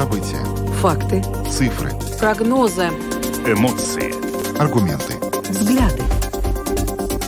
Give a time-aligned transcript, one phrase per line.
[0.00, 0.42] События.
[0.80, 1.22] Факты.
[1.50, 1.90] Цифры.
[2.18, 2.86] Прогнозы.
[3.44, 4.58] Эмоции.
[4.58, 5.12] Аргументы.
[5.50, 6.02] Взгляды.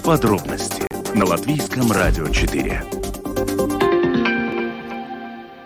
[0.02, 2.82] Подробности на Латвийском радио 4.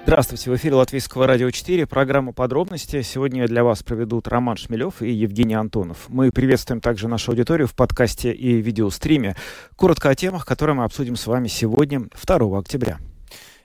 [0.02, 3.02] Здравствуйте, в эфире Латвийского радио 4, программа «Подробности».
[3.02, 6.06] Сегодня для вас проведут Роман Шмелев и Евгений Антонов.
[6.08, 9.36] Мы приветствуем также нашу аудиторию в подкасте и видеостриме.
[9.76, 12.98] Коротко о темах, которые мы обсудим с вами сегодня, 2 октября.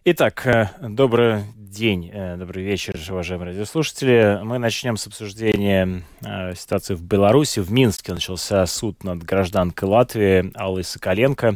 [0.05, 4.39] Итак, э, добрый день, э, добрый вечер, уважаемые радиослушатели.
[4.43, 7.61] Мы начнем с обсуждения э, ситуации в Беларуси.
[7.61, 11.55] В Минске начался суд над гражданкой Латвии Аллой Соколенко.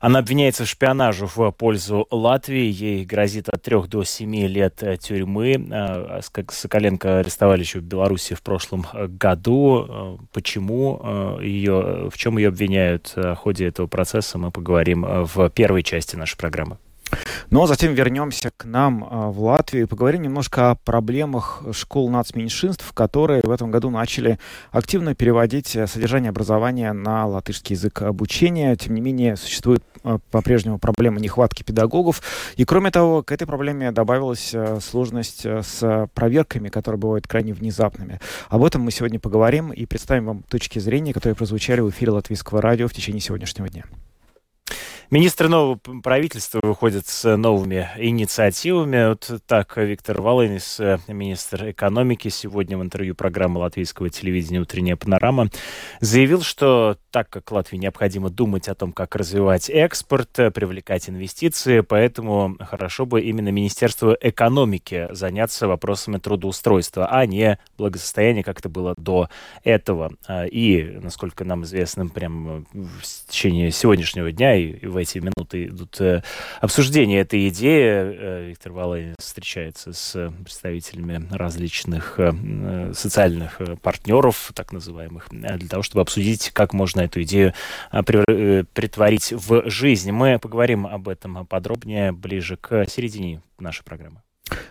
[0.00, 2.64] Она обвиняется в шпионаже в пользу Латвии.
[2.64, 6.22] Ей грозит от 3 до 7 лет тюрьмы.
[6.48, 10.18] Соколенко арестовали еще в Беларуси в прошлом году.
[10.32, 16.16] Почему ее, в чем ее обвиняют в ходе этого процесса, мы поговорим в первой части
[16.16, 16.78] нашей программы.
[17.50, 22.08] Ну а затем вернемся к нам а, в Латвию и поговорим немножко о проблемах школ
[22.08, 24.38] нацменьшинств, которые в этом году начали
[24.70, 28.74] активно переводить э, содержание образования на латышский язык обучения.
[28.76, 32.22] Тем не менее, существует а, по-прежнему проблема нехватки педагогов.
[32.56, 37.52] И кроме того, к этой проблеме добавилась э, сложность э, с проверками, которые бывают крайне
[37.52, 38.18] внезапными.
[38.48, 42.62] Об этом мы сегодня поговорим и представим вам точки зрения, которые прозвучали в эфире Латвийского
[42.62, 43.84] радио в течение сегодняшнего дня.
[45.12, 49.10] Министры нового правительства выходят с новыми инициативами.
[49.10, 55.50] Вот так Виктор Волынис, министр экономики, сегодня в интервью программы латвийского телевидения «Утренняя панорама»
[56.00, 62.56] заявил, что так как Латвии необходимо думать о том, как развивать экспорт, привлекать инвестиции, поэтому
[62.58, 69.28] хорошо бы именно Министерство экономики заняться вопросами трудоустройства, а не благосостояния, как это было до
[69.62, 70.14] этого.
[70.50, 76.22] И, насколько нам известно, прямо в течение сегодняшнего дня и в эти минуты идут э,
[76.60, 77.84] обсуждения этой идеи.
[77.84, 86.02] Э, Виктор Валай встречается с представителями различных э, социальных партнеров, так называемых, для того, чтобы
[86.02, 87.52] обсудить, как можно эту идею
[87.90, 90.10] притворить в жизнь.
[90.12, 94.22] Мы поговорим об этом подробнее ближе к середине нашей программы.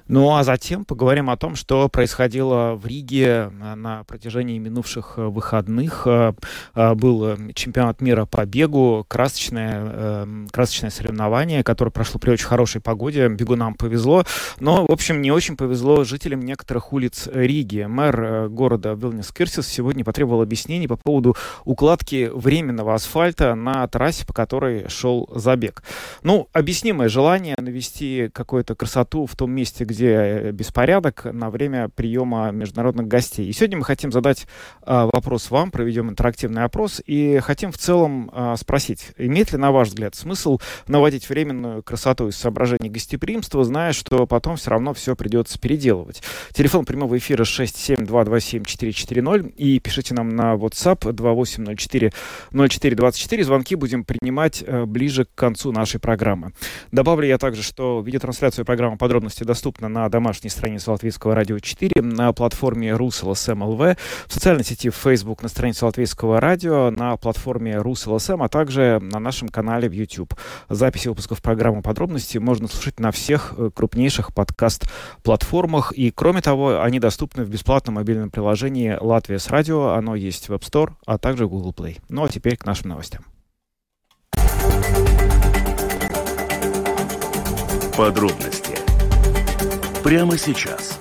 [0.07, 6.03] Ну а затем поговорим о том, что происходило в Риге на протяжении минувших э, выходных.
[6.05, 6.33] Э,
[6.75, 13.29] э, был чемпионат мира по бегу, красочное, красочное соревнование, которое прошло при очень хорошей погоде.
[13.29, 14.25] Бегунам повезло,
[14.59, 17.85] но, в общем, не очень повезло жителям некоторых улиц Риги.
[17.87, 24.33] Мэр города Вилнис Кирсис сегодня потребовал объяснений по поводу укладки временного асфальта на трассе, по
[24.33, 25.83] которой шел забег.
[26.23, 31.89] Ну, объяснимое желание навести какую-то красоту в том месте, месте, где э, беспорядок, на время
[31.89, 33.47] приема международных гостей.
[33.47, 34.45] И сегодня мы хотим задать
[34.85, 39.71] э, вопрос вам, проведем интерактивный опрос, и хотим в целом э, спросить, имеет ли, на
[39.71, 45.15] ваш взгляд, смысл наводить временную красоту из соображений гостеприимства, зная, что потом все равно все
[45.15, 46.21] придется переделывать.
[46.53, 51.13] Телефон прямого эфира 67227-440, и пишите нам на WhatsApp
[52.51, 53.43] 2804-0424.
[53.43, 56.51] Звонки будем принимать э, ближе к концу нашей программы.
[56.91, 62.33] Добавлю я также, что видеотрансляцию программы подробности доступна на домашней странице Латвийского радио 4, на
[62.33, 68.99] платформе Rus.LSM.lv, в социальной сети Facebook на странице Латвийского радио, на платформе РусЛСМ, а также
[69.01, 70.33] на нашем канале в YouTube.
[70.69, 75.91] Записи выпусков программы подробности можно слушать на всех э, крупнейших подкаст-платформах.
[75.93, 79.89] И, кроме того, они доступны в бесплатном мобильном приложении «Латвия с радио».
[79.89, 81.99] Оно есть в App Store, а также Google Play.
[82.09, 83.23] Ну а теперь к нашим новостям.
[87.97, 88.60] Подробности
[90.03, 90.99] прямо сейчас.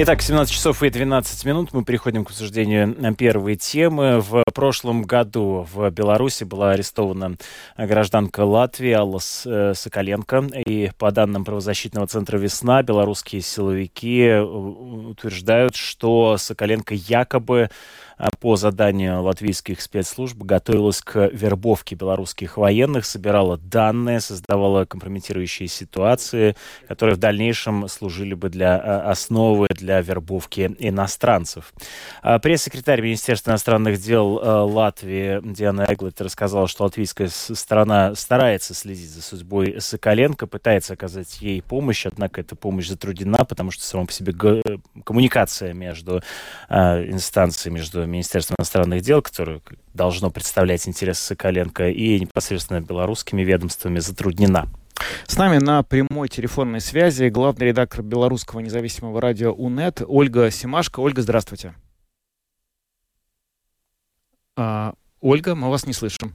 [0.00, 4.20] Итак, 17 часов и 12 минут мы переходим к обсуждению первой темы.
[4.20, 7.34] В прошлом году в Беларуси была арестована
[7.76, 10.50] гражданка Латвии Алла э, Соколенко.
[10.64, 17.68] И по данным правозащитного центра «Весна», белорусские силовики э, утверждают, что Соколенко якобы
[18.40, 26.56] по заданию латвийских спецслужб готовилась к вербовке белорусских военных, собирала данные, создавала компрометирующие ситуации,
[26.88, 31.72] которые в дальнейшем служили бы для а, основы для вербовки иностранцев.
[32.22, 39.22] А пресс-секретарь Министерства иностранных дел Латвии Диана Эглет рассказала, что латвийская сторона старается следить за
[39.22, 44.32] судьбой Соколенко, пытается оказать ей помощь, однако эта помощь затруднена, потому что сама по себе
[45.04, 46.22] коммуникация между
[46.68, 49.60] инстанциями, между Министерства иностранных дел, которое
[49.94, 54.68] должно представлять интересы Соколенко, и непосредственно белорусскими ведомствами затруднена.
[55.26, 61.00] С нами на прямой телефонной связи главный редактор белорусского независимого радио УНЕТ Ольга Симашко.
[61.00, 61.74] Ольга, здравствуйте.
[64.56, 66.34] А, Ольга, мы вас не слышим.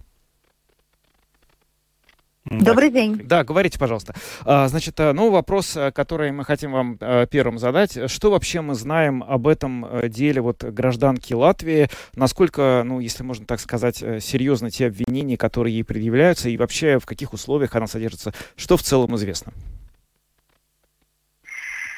[2.61, 3.19] Добрый день.
[3.23, 4.13] Да, говорите, пожалуйста.
[4.45, 8.11] А, значит, э, ну, вопрос, э, который мы хотим вам э, первым задать.
[8.11, 11.89] Что вообще мы знаем об этом деле вот гражданки Латвии?
[12.15, 17.05] Насколько, ну, если можно так сказать, серьезны те обвинения, которые ей предъявляются, и вообще в
[17.05, 18.33] каких условиях она содержится?
[18.55, 19.53] Что в целом известно?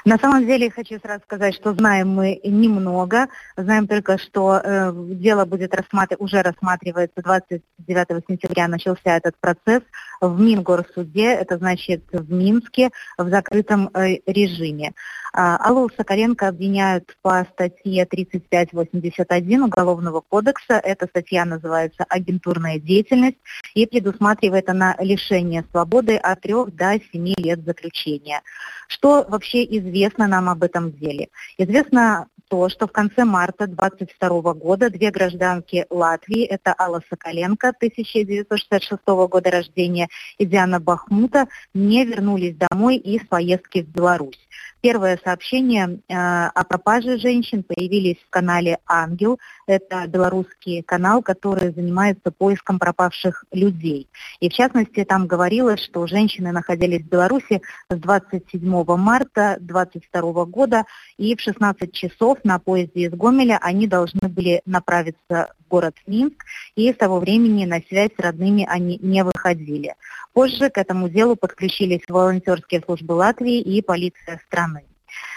[0.05, 3.27] На самом деле хочу сразу сказать, что знаем мы немного.
[3.57, 6.15] Знаем только, что э, дело будет рассматр...
[6.19, 9.81] уже рассматривается 29 сентября начался этот процесс
[10.29, 14.93] в Мингорсуде, это значит в Минске, в закрытом э, режиме.
[15.37, 20.75] А, Аллу Соколенко обвиняют по статье 3581 Уголовного кодекса.
[20.75, 23.37] Эта статья называется «Агентурная деятельность»
[23.73, 28.41] и предусматривает она лишение свободы от 3 до 7 лет заключения.
[28.87, 31.27] Что вообще известно нам об этом деле?
[31.57, 39.01] Известно то, что в конце марта 2022 года две гражданки Латвии, это Алла Соколенко, 1966
[39.05, 40.07] года рождения,
[40.37, 44.44] и Диана Бахмута, не вернулись домой из поездки в Беларусь.
[44.81, 49.39] Первое сообщение э, о пропаже женщин появились в канале «Ангел».
[49.65, 54.07] Это белорусский канал, который занимается поиском пропавших людей.
[54.39, 60.85] И в частности, там говорилось, что женщины находились в Беларуси с 27 марта 2022 года,
[61.17, 66.45] и в 16 часов на поезде из Гомеля они должны были направиться город Минск,
[66.75, 69.95] и с того времени на связь с родными они не выходили.
[70.33, 74.83] Позже к этому делу подключились волонтерские службы Латвии и полиция страны.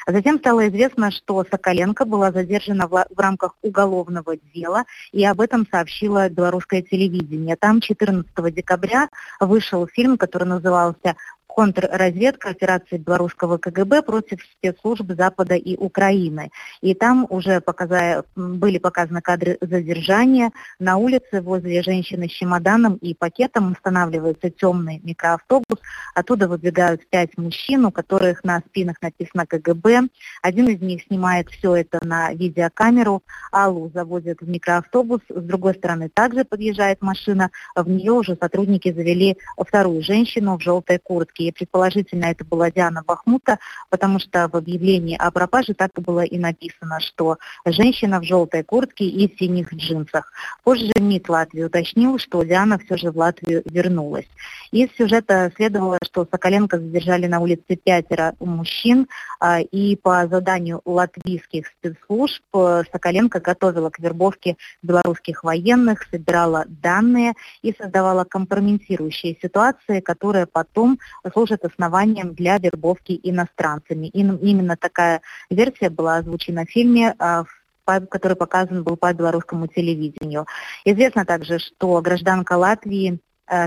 [0.06, 5.66] Затем стало известно, что Соколенко была задержана в, в рамках уголовного дела, и об этом
[5.70, 7.56] сообщило белорусское телевидение.
[7.56, 9.08] Там 14 декабря
[9.38, 11.16] вышел фильм, который назывался
[11.58, 16.52] контрразведка операции белорусского КГБ против спецслужб Запада и Украины.
[16.82, 20.52] И там уже показая, были показаны кадры задержания.
[20.78, 25.80] На улице возле женщины с чемоданом и пакетом устанавливается темный микроавтобус.
[26.14, 30.02] Оттуда выбегают пять мужчин, у которых на спинах написано КГБ.
[30.42, 33.24] Один из них снимает все это на видеокамеру.
[33.50, 35.22] Аллу заводят в микроавтобус.
[35.28, 37.50] С другой стороны также подъезжает машина.
[37.74, 43.58] В нее уже сотрудники завели вторую женщину в желтой куртке предположительно это была Диана Бахмута,
[43.90, 48.62] потому что в объявлении о пропаже так и было и написано, что женщина в желтой
[48.64, 50.32] куртке и синих джинсах.
[50.64, 54.26] Позже МИД Латвии уточнил, что Диана все же в Латвию вернулась.
[54.70, 59.08] Из сюжета следовало, что Соколенко задержали на улице пятеро мужчин,
[59.40, 67.34] а, и по заданию латвийских спецслужб э, Соколенко готовила к вербовке белорусских военных, собирала данные
[67.62, 70.98] и создавала компрометирующие ситуации, которые потом
[71.32, 74.06] служат основанием для вербовки иностранцами.
[74.06, 75.20] И именно такая
[75.50, 77.44] версия была озвучена в фильме а,
[78.10, 80.46] который показан был по белорусскому телевидению.
[80.84, 83.18] Известно также, что гражданка Латвии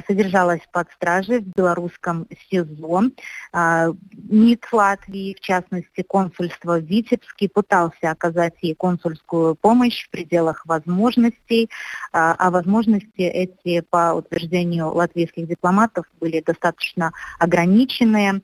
[0.08, 3.04] содержалась под стражей в белорусском СИЗО.
[3.52, 3.88] А,
[4.30, 11.70] МИД Латвии, в частности консульство в Витебске, пытался оказать ей консульскую помощь в пределах возможностей,
[12.14, 18.42] а, а возможности эти, по утверждению латвийских дипломатов, были достаточно ограниченные.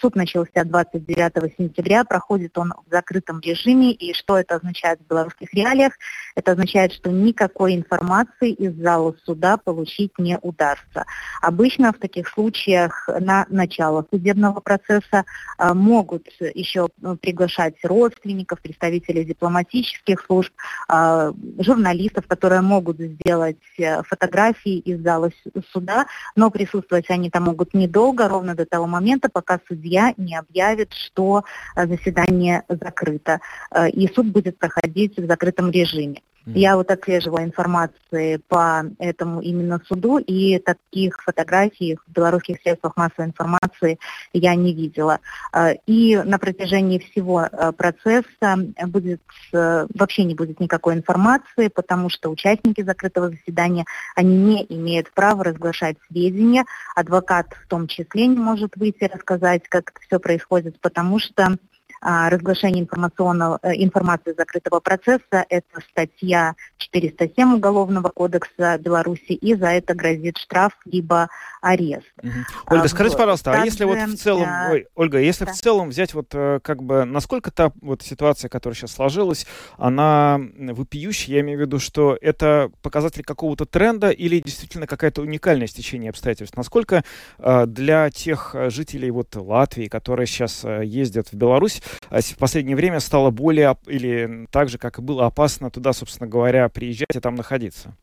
[0.00, 5.52] Суд начался 29 сентября, проходит он в закрытом режиме, и что это означает в белорусских
[5.54, 5.94] реалиях?
[6.34, 11.04] Это означает, что никакой информации из зала суда получить не удастся государства.
[11.40, 15.24] Обычно в таких случаях на начало судебного процесса
[15.58, 20.52] а, могут еще ну, приглашать родственников, представителей дипломатических служб,
[20.88, 25.30] а, журналистов, которые могут сделать э, фотографии из зала
[25.72, 30.92] суда, но присутствовать они там могут недолго, ровно до того момента, пока судья не объявит,
[30.92, 31.44] что
[31.76, 33.40] э, заседание закрыто,
[33.70, 36.22] э, и суд будет проходить в закрытом режиме.
[36.46, 43.28] Я вот отслеживала информации по этому именно суду, и таких фотографий в белорусских средствах массовой
[43.28, 43.98] информации
[44.32, 45.20] я не видела.
[45.52, 49.22] А, и на протяжении всего а, процесса будет,
[49.52, 53.84] э, вообще не будет никакой информации, потому что участники закрытого заседания,
[54.14, 56.64] они не имеют права разглашать сведения.
[56.94, 61.56] Адвокат в том числе не может выйти рассказать, как это все происходит, потому что а,
[62.04, 65.44] разглашение информационного, э, информации закрытого процесса.
[65.48, 71.28] Это статья 407 Уголовного кодекса Беларуси, и за это грозит штраф либо
[71.62, 72.12] арест.
[72.22, 72.30] Угу.
[72.66, 73.22] Ольга, а, скажите, вот.
[73.22, 74.68] пожалуйста, Также, а если вот в целом, а...
[74.70, 75.52] ой, Ольга, если да.
[75.52, 79.46] в целом взять вот э, как бы, насколько та вот ситуация, которая сейчас сложилась,
[79.78, 85.66] она вопиющая, я имею в виду, что это показатель какого-то тренда или действительно какая-то уникальное
[85.66, 86.54] стечение обстоятельств?
[86.56, 87.02] Насколько
[87.38, 93.00] э, для тех жителей вот Латвии, которые сейчас ездят в Беларусь, а в последнее время
[93.00, 97.34] стало более или так же, как и было опасно туда, собственно говоря, приезжать и там
[97.34, 97.96] находиться?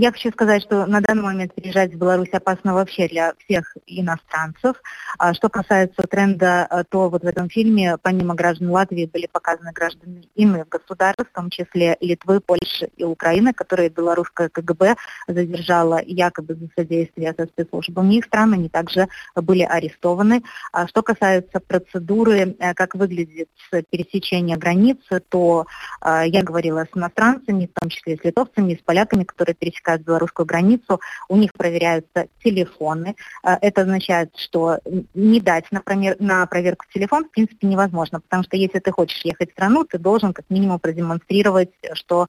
[0.00, 4.76] Я хочу сказать, что на данный момент приезжать в Беларусь опасно вообще для всех иностранцев.
[5.18, 9.72] А что касается тренда, э, то вот в этом фильме помимо граждан Латвии были показаны
[9.72, 14.94] граждане иных государств, в том числе Литвы, Польши и Украины, которые белорусская КГБ
[15.26, 18.52] задержала якобы за содействие со спецслужбами их стран.
[18.52, 20.44] Они также были арестованы.
[20.70, 23.48] А что касается процедуры, э, как выглядит
[23.90, 25.66] пересечение границы, то
[26.02, 30.44] э, я говорила с иностранцами, в том числе с литовцами, с поляками, которые пересекают белорусскую
[30.44, 33.16] границу, у них проверяются телефоны.
[33.42, 34.78] Э, это означает, что
[35.14, 39.50] не дать, например, на проверку телефон в принципе невозможно, потому что если ты хочешь ехать
[39.50, 42.26] в страну, ты должен как минимум продемонстрировать, что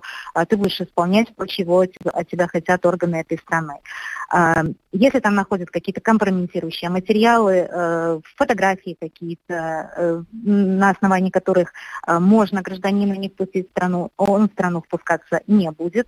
[0.47, 3.79] ты будешь исполнять то, чего от тебя хотят органы этой страны.
[4.91, 11.73] Если там находят какие-то компрометирующие материалы, фотографии какие-то, на основании которых
[12.07, 16.07] можно гражданина не впустить в страну, он в страну впускаться не будет.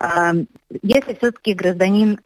[0.00, 2.18] Если все-таки гражданин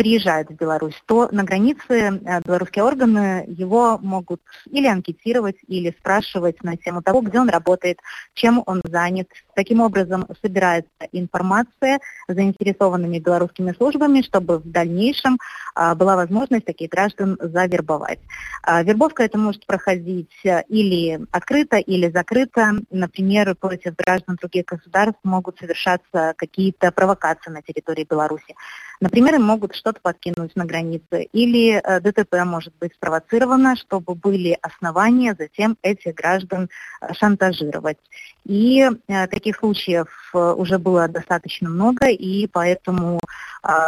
[0.00, 6.62] приезжает в Беларусь, то на границе э, белорусские органы его могут или анкетировать, или спрашивать
[6.62, 7.98] на тему того, где он работает,
[8.32, 9.28] чем он занят.
[9.60, 15.38] Таким образом собирается информация заинтересованными белорусскими службами, чтобы в дальнейшем
[15.74, 18.20] а, была возможность таких граждан завербовать.
[18.62, 22.72] А, вербовка это может проходить э, или открыто, или закрыто.
[22.90, 28.54] Например, против граждан других государств могут совершаться какие-то провокации на территории Беларуси.
[29.00, 34.58] Например, им могут что-то подкинуть на границе, или э, ДТП может быть спровоцировано, чтобы были
[34.60, 36.68] основания затем этих граждан
[37.00, 37.96] э, шантажировать.
[38.44, 43.20] И э, таких случаев уже было достаточно много, и поэтому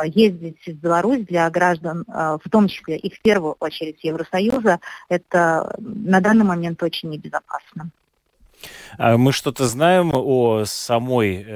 [0.04, 6.20] ездить в Беларусь для граждан, в том числе и в первую очередь Евросоюза, это на
[6.20, 7.90] данный момент очень небезопасно.
[8.98, 11.46] А мы что-то знаем о самой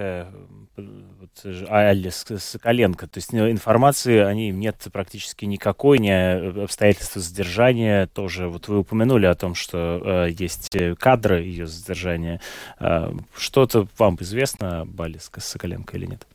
[1.44, 3.06] Алле Соколенко.
[3.06, 8.48] То есть ну, информации о ней нет практически никакой, ни обстоятельства задержания тоже.
[8.48, 12.40] Вот вы упомянули о том, что э, есть кадры ее задержания.
[12.80, 16.26] Э, что-то вам известно об Алле Соколенко или нет?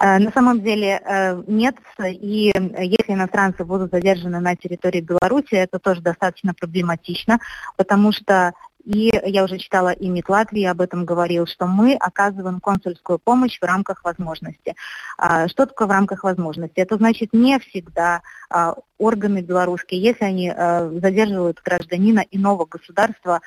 [0.00, 5.78] Э, на самом деле э, нет, и если иностранцы будут задержаны на территории Беларуси, это
[5.78, 7.38] тоже достаточно проблематично,
[7.76, 8.52] потому что
[8.84, 13.58] и я уже читала, и МИД Латвии об этом говорил, что мы оказываем консульскую помощь
[13.60, 14.74] в рамках возможности.
[15.18, 16.80] А, что такое в рамках возможности?
[16.80, 23.40] Это значит не всегда а, органы белорусские, если они а, задерживают гражданина иного государства,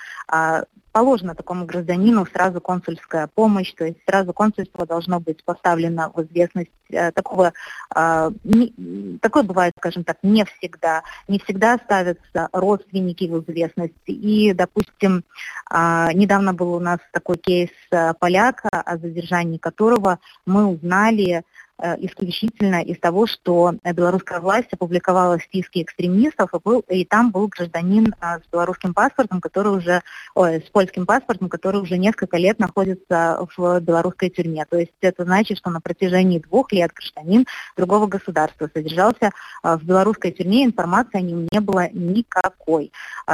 [0.93, 6.69] положена такому гражданину сразу консульская помощь, то есть сразу консульство должно быть поставлено в известность
[6.89, 7.51] э, такого,
[7.93, 11.01] э, не, такое бывает, скажем так, не всегда.
[11.27, 13.93] Не всегда ставятся родственники в известность.
[14.05, 15.23] И, допустим,
[15.71, 21.43] э, недавно был у нас такой кейс э, поляка, о задержании которого мы узнали Э,
[21.79, 28.13] исключительно из того, что белорусская власть опубликовала списки экстремистов, и, был, и там был гражданин
[28.19, 30.01] а, с белорусским паспортом, который уже,
[30.35, 34.65] ой, с польским паспортом, который уже несколько лет находится в белорусской тюрьме.
[34.69, 39.31] То есть это значит, что на протяжении двух лет гражданин другого государства содержался
[39.63, 42.91] в белорусской тюрьме, информации о нем не было никакой.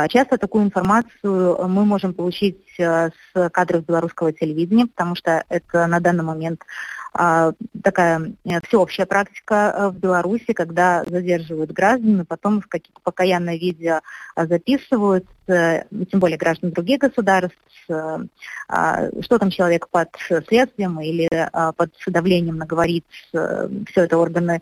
[0.09, 5.99] Часто такую информацию мы можем получить э, с кадров белорусского телевидения, потому что это на
[5.99, 6.63] данный момент
[7.11, 12.99] а, такая э, всеобщая практика э, в Беларуси, когда задерживают граждан, и потом в какие-то
[13.03, 14.01] покаянные видео
[14.35, 17.57] а, записывают, тем более граждан других государств,
[17.89, 20.09] а, что там человек под
[20.47, 21.27] следствием или
[21.75, 24.61] под давлением наговорит, все это органы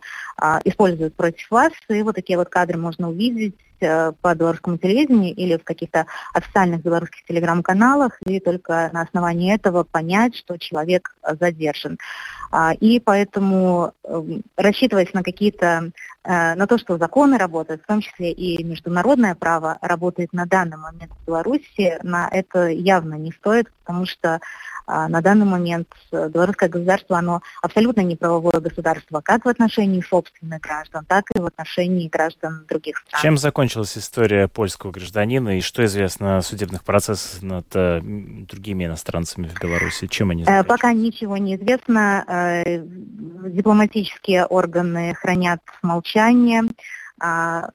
[0.64, 3.54] используют против вас, и вот такие вот кадры можно увидеть.
[3.54, 9.84] Э, по белорусскому телевидению или в каких-то официальных белорусских телеграм-каналах, и только на основании этого
[9.84, 11.98] понять, что человек задержан.
[12.50, 15.90] А, и поэтому эм, рассчитывать на какие-то,
[16.24, 20.78] э, на то, что законы работают, в том числе и международное право работает на данный
[20.78, 24.40] момент в Беларуси, на это явно не стоит, потому что
[24.88, 30.60] на данный момент э, белорусское государство, оно абсолютно не правовое государство, как в отношении собственных
[30.60, 33.22] граждан, так и в отношении граждан других стран.
[33.22, 39.48] Чем закончилась история польского гражданина и что известно о судебных процессах над э, другими иностранцами
[39.48, 40.06] в Беларуси?
[40.06, 42.24] Чем они э, Пока ничего не известно.
[43.46, 46.62] Дипломатические органы хранят молчание.
[47.20, 47.70] А,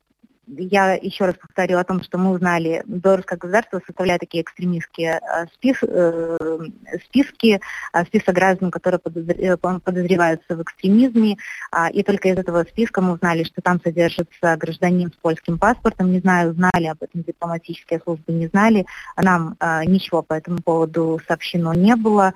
[0.48, 5.46] я еще раз повторю о том, что мы узнали, белорусское государство составляет такие экстремистские э,
[5.54, 6.60] спис, э,
[7.06, 7.62] списки,
[7.94, 11.38] э, список граждан, которые подозреваются в экстремизме,
[11.72, 16.12] а, и только из этого списка мы узнали, что там содержится гражданин с польским паспортом,
[16.12, 18.86] не знаю, знали об этом дипломатические службы, не знали,
[19.18, 22.34] нам ничего по этому поводу сообщено не было,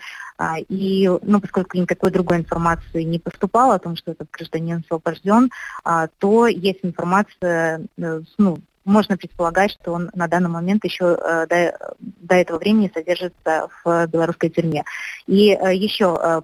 [0.70, 5.51] и, ну, поскольку никакой другой информации не поступало о том, что этот гражданин освобожден,
[5.84, 11.46] а, то есть информация, э, ну, можно предполагать, что он на данный момент еще э,
[11.48, 14.84] до, до этого времени содержится в белорусской тюрьме.
[15.25, 16.44] И э, еще,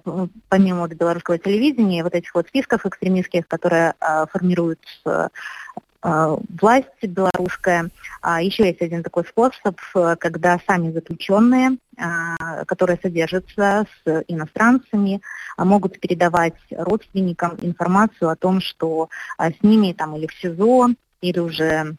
[0.50, 3.94] помимо белорусского телевидения, вот этих вот списков экстремистских, которые
[4.30, 4.80] формируют
[6.04, 7.88] власть белорусская.
[8.20, 15.22] А еще есть один такой способ, э, когда сами заключенные, э, которые содержатся с иностранцами,
[15.56, 19.08] могут передавать родственникам информацию о том, что
[19.38, 20.90] с ними там или в СИЗО,
[21.22, 21.96] или уже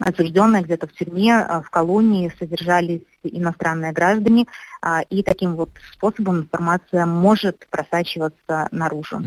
[0.00, 4.46] осужденные где-то в тюрьме, а, в колонии содержались иностранные граждане,
[4.80, 9.18] а, и таким вот способом информация может просачиваться наружу.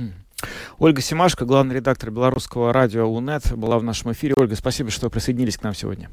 [0.80, 4.34] Ольга Симашко, главный редактор белорусского радио УНЕТ, была в нашем эфире.
[4.38, 6.10] Ольга, спасибо, что присоединились к нам сегодня.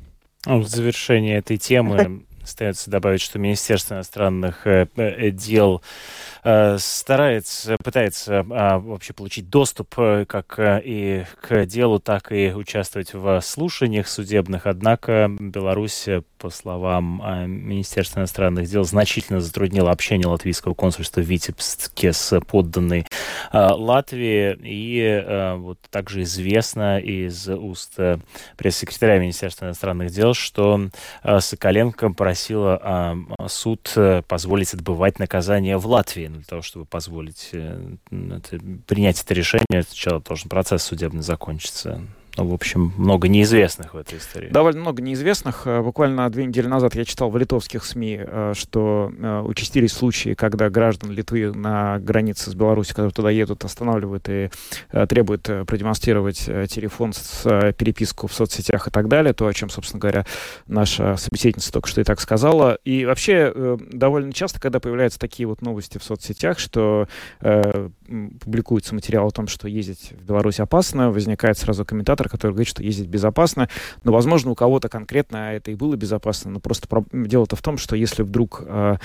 [0.46, 5.82] Ну, в завершение этой темы остается добавить, что Министерство иностранных э, э, дел
[6.44, 9.94] Э, старается, пытается а, вообще получить доступ
[10.28, 14.66] как и к делу, так и участвовать в слушаниях судебных.
[14.66, 22.40] Однако Беларусь, по словам Министерства иностранных дел, значительно затруднила общение латвийского консульства в Витебске с
[22.40, 23.06] подданной
[23.52, 24.56] Латвии.
[24.62, 27.98] И вот также известно из уст
[28.56, 30.88] пресс-секретаря Министерства иностранных дел, что
[31.40, 33.16] Соколенко просила
[33.48, 33.94] суд
[34.28, 40.20] позволить отбывать наказание в Латвии для того, чтобы позволить э, это, принять это решение, сначала
[40.20, 42.00] должен процесс судебный закончиться.
[42.38, 44.48] Ну, в общем, много неизвестных в этой истории.
[44.50, 45.62] Довольно много неизвестных.
[45.66, 50.34] Э, буквально две недели назад я читал в литовских СМИ, э, что э, участились случаи,
[50.34, 54.50] когда граждан Литвы на границе с Беларусью, которые туда едут, останавливают и
[55.08, 59.32] требуют продемонстрировать телефон с переписку в соцсетях и так далее.
[59.32, 60.24] То, о чем, собственно говоря,
[60.68, 62.78] наша собеседница только что и так сказала.
[62.84, 69.30] И вообще, довольно часто, когда появляются такие вот новости в соцсетях, что публикуется материал о
[69.30, 73.68] том, что ездить в Беларусь опасно, возникает сразу комментатор, который говорит, что ездить безопасно.
[74.04, 76.50] Но, возможно, у кого-то конкретно это и было безопасно.
[76.50, 78.96] Но просто дело-то в том, что если вдруг Э,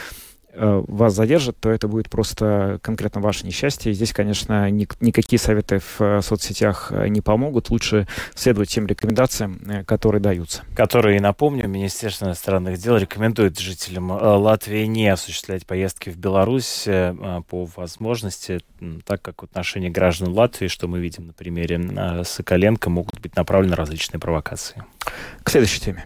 [0.56, 3.92] вас задержат, то это будет просто конкретно ваше несчастье.
[3.92, 7.70] И здесь, конечно, ни, никакие советы в э, соцсетях э, не помогут.
[7.70, 10.64] Lучше следовать тем рекомендациям, которые даются.
[10.76, 18.60] Которые, напомню, Министерство иностранных дел рекомендует жителям Латвии не осуществлять поездки в Беларусь по возможности,
[19.06, 23.76] так как в отношении граждан Латвии, что мы видим на примере Соколенко, могут быть направлены
[23.76, 24.84] различные провокации.
[25.44, 26.06] К следующей теме.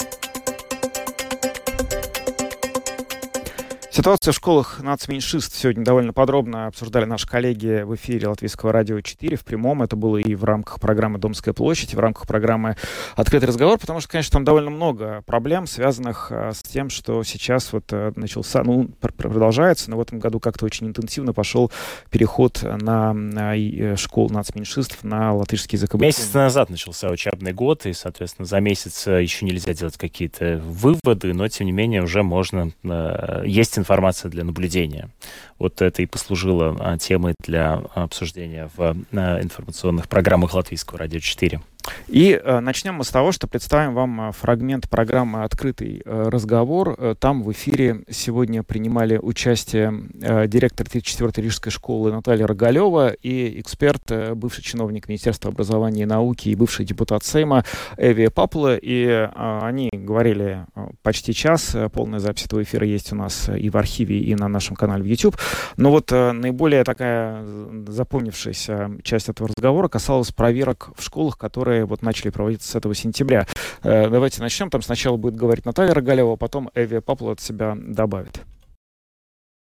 [3.93, 9.35] Ситуация в школах нацменьшинств сегодня довольно подробно обсуждали наши коллеги в эфире Латвийского радио 4
[9.35, 9.83] в прямом.
[9.83, 12.77] Это было и в рамках программы «Домская площадь», и в рамках программы
[13.17, 17.73] «Открытый разговор», потому что, конечно, там довольно много проблем, связанных а, с тем, что сейчас
[17.73, 21.69] вот а, начался, ну, продолжается, но в этом году как-то очень интенсивно пошел
[22.09, 25.93] переход на, на э, школ нацменьшинств на латышский язык.
[25.95, 31.33] Месяц назад начался учебный год, и, соответственно, за месяц э, еще нельзя делать какие-то выводы,
[31.33, 32.71] но, тем не менее, уже можно...
[32.85, 35.09] Э, есть информация для наблюдения.
[35.59, 41.59] Вот это и послужило а, темой для обсуждения в информационных программах Латвийского радио 4.
[42.07, 47.15] И э, начнем мы с того, что представим вам э, фрагмент программы «Открытый э, разговор».
[47.19, 49.93] Там в эфире сегодня принимали участие
[50.47, 56.55] директор 34-й Рижской школы Наталья Рогалева и эксперт, бывший чиновник Министерства образования и науки и
[56.55, 57.63] бывший депутат Сейма
[57.97, 58.75] Эви Папла.
[58.75, 60.65] И они говорили
[61.01, 61.75] почти час.
[61.93, 65.07] Полная запись этого эфира есть у нас и в архиве, и на нашем канале в
[65.07, 65.37] YouTube.
[65.77, 67.45] Но вот наиболее такая
[67.87, 72.93] запомнившаяся часть этого разговора касалась проверок в школах, которые которые вот начали проводиться с этого
[72.93, 73.47] сентября.
[73.83, 74.69] Э, давайте начнем.
[74.69, 78.41] Там сначала будет говорить Наталья Рогалева, а потом Эви Папла от себя добавит.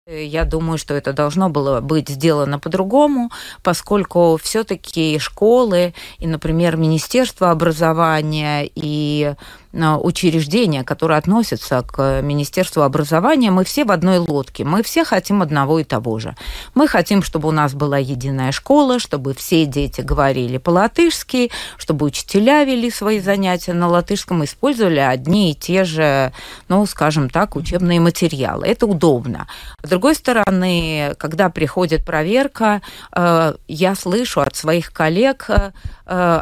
[0.06, 3.30] Я думаю, что это должно было быть сделано по-другому,
[3.62, 9.34] поскольку все-таки школы и, например, Министерство образования и
[9.72, 14.62] учреждения, которые относятся к Министерству образования, мы все в одной лодке.
[14.62, 16.36] Мы все хотим одного и того же.
[16.74, 22.62] Мы хотим, чтобы у нас была единая школа, чтобы все дети говорили по-латышски, чтобы учителя
[22.62, 26.32] вели свои занятия на латышском, использовали одни и те же,
[26.68, 28.66] ну, скажем так, учебные материалы.
[28.66, 29.48] Это удобно.
[29.94, 32.82] Другой стороны, когда приходит проверка,
[33.14, 35.70] э, я слышу от своих коллег э,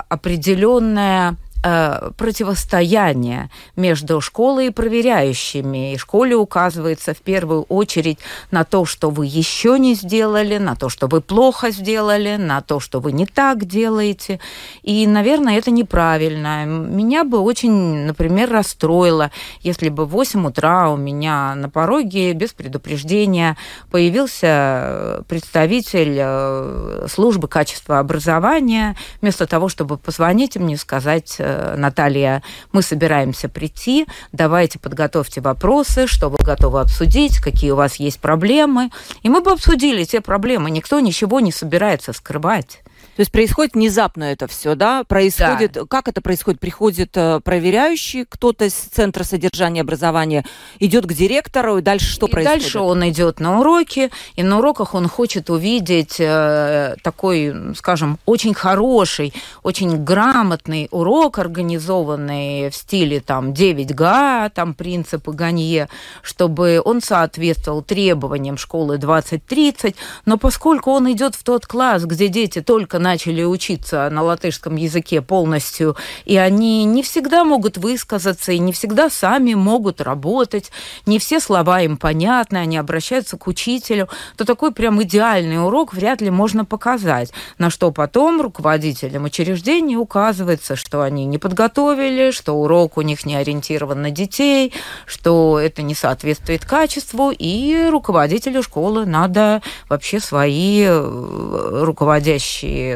[0.08, 5.94] определенное э, противостояние между школой и проверяющими.
[5.94, 8.18] И школе указывается в первую очередь
[8.50, 12.80] на то, что вы еще не сделали, на то, что вы плохо сделали, на то,
[12.80, 14.40] что вы не так делаете.
[14.82, 16.64] И, наверное, это неправильно.
[16.64, 22.52] Меня бы очень, например, расстроило, если бы в 8 утра у меня на пороге без
[22.52, 23.56] предупреждения
[23.90, 32.42] появился представитель э, службы качества образования, вместо того, чтобы позвонить мне и сказать, э, Наталья,
[32.72, 38.90] мы собираемся прийти, давайте подготовьте вопросы, что вы готовы обсудить, какие у вас есть проблемы.
[39.22, 40.70] И мы бы обсудили те проблемы.
[40.70, 42.81] Никто ничего не собирается скрывать.
[43.16, 45.04] То есть происходит внезапно это все, да?
[45.04, 45.82] Происходит, да.
[45.86, 46.60] как это происходит?
[46.60, 50.44] Приходит э, проверяющий, кто-то из центра содержания образования
[50.78, 52.62] идет к директору, и дальше что и происходит?
[52.62, 58.54] Дальше он идет на уроки, и на уроках он хочет увидеть э, такой, скажем, очень
[58.54, 65.90] хороший, очень грамотный урок, организованный в стиле там 9га, там принципы Ганье,
[66.22, 72.62] чтобы он соответствовал требованиям школы 2030, но поскольку он идет в тот класс, где дети
[72.62, 78.72] только начали учиться на латышском языке полностью, и они не всегда могут высказаться, и не
[78.72, 80.70] всегда сами могут работать,
[81.06, 86.20] не все слова им понятны, они обращаются к учителю, то такой прям идеальный урок вряд
[86.20, 92.96] ли можно показать, на что потом руководителям учреждений указывается, что они не подготовили, что урок
[92.96, 94.72] у них не ориентирован на детей,
[95.06, 101.82] что это не соответствует качеству, и руководителю школы надо вообще свои э,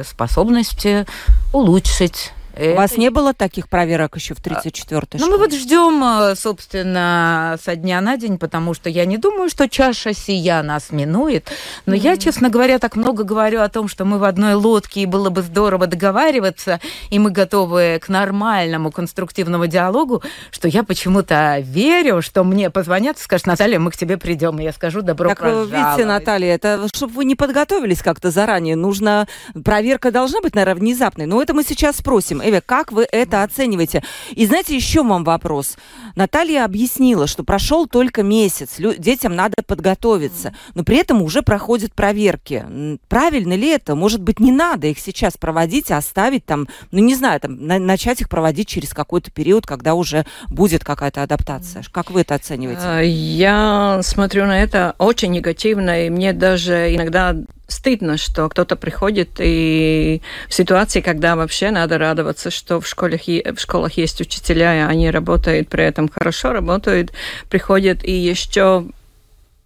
[0.05, 1.07] способности
[1.53, 6.35] улучшить у вас не было таких проверок еще в 34-й Ну, мы вот ждем, э,
[6.37, 11.51] собственно, со дня на день, потому что я не думаю, что чаша сия нас минует.
[11.85, 11.99] Но mm-hmm.
[11.99, 15.29] я, честно говоря, так много говорю о том, что мы в одной лодке, и было
[15.29, 22.43] бы здорово договариваться, и мы готовы к нормальному конструктивному диалогу, что я почему-то верю, что
[22.45, 25.71] мне позвонят и скажут, Наталья, мы к тебе придем, и я скажу, добро так, пожаловать.
[25.73, 29.29] видите, Наталья, это чтобы вы не подготовились как-то заранее, нужно...
[29.65, 32.41] Проверка должна быть, наверное, внезапной, но это мы сейчас спросим.
[32.47, 34.05] Эве, как вы это оцениваете?
[34.31, 35.77] И знаете, еще вам вопрос.
[36.15, 42.65] Наталья объяснила, что прошел только месяц, детям надо подготовиться, но при этом уже проходят проверки.
[43.09, 43.97] Правильно ли это?
[43.97, 47.81] Может быть, не надо их сейчас проводить, а оставить там, ну не знаю, там, на
[47.81, 51.83] начать их проводить через какой-то период, когда уже будет какая-то адаптация.
[51.91, 52.83] Как вы это оцениваете?
[52.85, 57.35] А, я смотрю на это очень негативно, и мне даже иногда
[57.69, 63.59] стыдно, что кто-то приходит и в ситуации, когда вообще надо радоваться, что в школах, в
[63.59, 67.13] школах есть учителя, и они работают при этом хорошо, работают,
[67.49, 68.87] приходят и еще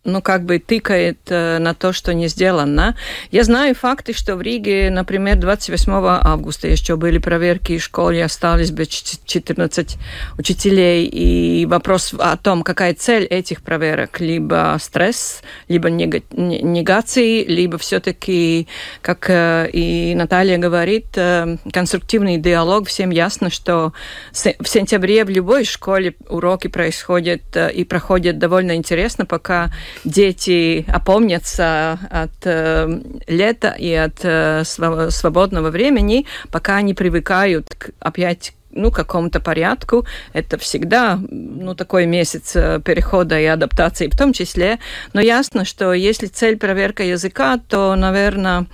[0.04, 2.96] ну, как бы тыкает э, на то, что не сделано.
[3.30, 8.70] Я знаю факты, что в Риге, например, 28 августа еще были проверки в школе, остались
[8.70, 9.98] бы 14
[10.38, 18.68] учителей, и вопрос о том, какая цель этих проверок, либо стресс, либо негации, либо все-таки,
[19.02, 22.88] как э, и Наталья говорит, э, конструктивный диалог.
[22.88, 23.92] Всем ясно, что
[24.32, 27.42] в сентябре в любой школе уроки происходят
[27.74, 29.70] и проходят довольно интересно, пока
[30.04, 32.88] дети опомнятся от э,
[33.26, 40.06] лета и от э, свободного времени, пока они привыкают к, опять ну, какому-то порядку.
[40.32, 44.78] Это всегда, ну, такой месяц э, перехода и адаптации в том числе.
[45.12, 48.66] Но ясно, что если цель проверка языка, то, наверное,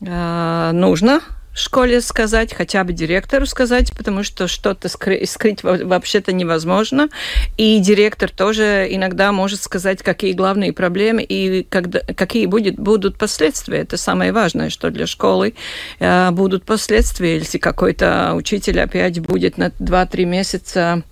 [0.00, 1.20] э, нужно
[1.54, 7.08] школе сказать, хотя бы директору сказать, потому что что-то скрыть, скрыть вообще-то невозможно.
[7.56, 13.78] И директор тоже иногда может сказать, какие главные проблемы и когда, какие будет, будут последствия.
[13.78, 15.54] Это самое важное, что для школы
[15.98, 21.02] э, будут последствия, если какой-то учитель опять будет на 2-3 месяца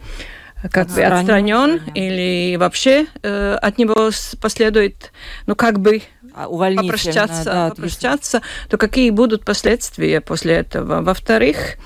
[0.71, 5.13] как бы отстранен или вообще э, от него последует,
[5.47, 6.03] ну как бы
[6.35, 11.03] а, попрощаться, да, попрощаться, то какие будут последствия после этого?
[11.03, 11.77] Во-вторых,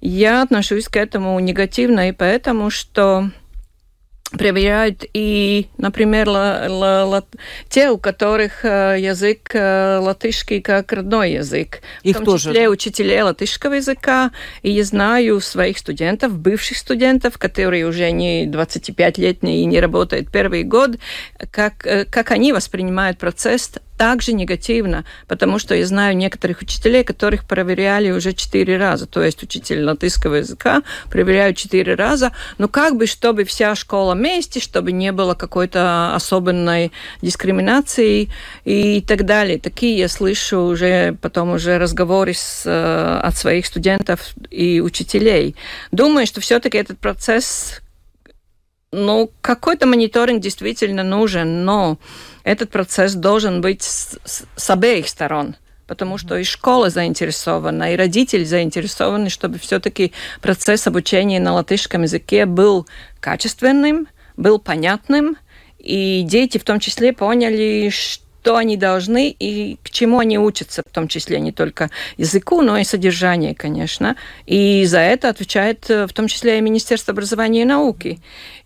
[0.00, 3.30] я отношусь к этому негативно и поэтому, что
[4.32, 7.24] проверяют и, например, ла, ла, ла,
[7.68, 11.80] те, у которых э, язык э, латышский как родной язык.
[12.02, 12.50] Их в том тоже.
[12.50, 14.32] числе учителей латышского языка.
[14.62, 20.64] И я знаю своих студентов, бывших студентов, которые уже не 25-летние и не работают первый
[20.64, 20.92] год,
[21.50, 27.44] как, э, как они воспринимают процесс также негативно, потому что я знаю некоторых учителей, которых
[27.44, 29.06] проверяли уже четыре раза.
[29.06, 32.32] То есть учитель латышского языка проверяют четыре раза.
[32.58, 36.90] Но как бы, чтобы вся школа вместе, чтобы не было какой-то особенной
[37.22, 38.28] дискриминации
[38.64, 39.60] и так далее.
[39.60, 45.54] Такие я слышу уже потом уже разговоры с, э, от своих студентов и учителей.
[45.92, 47.81] Думаю, что все-таки этот процесс
[48.92, 51.98] ну, какой-то мониторинг действительно нужен, но
[52.44, 55.56] этот процесс должен быть с, с, с обеих сторон
[55.88, 62.46] потому что и школа заинтересована, и родители заинтересованы, чтобы все-таки процесс обучения на латышском языке
[62.46, 62.86] был
[63.20, 65.36] качественным, был понятным,
[65.78, 70.90] и дети в том числе поняли, что они должны и к чему они учатся, в
[70.90, 74.16] том числе не только языку, но и содержанию, конечно.
[74.46, 78.20] И за это отвечает в том числе и Министерство образования и науки.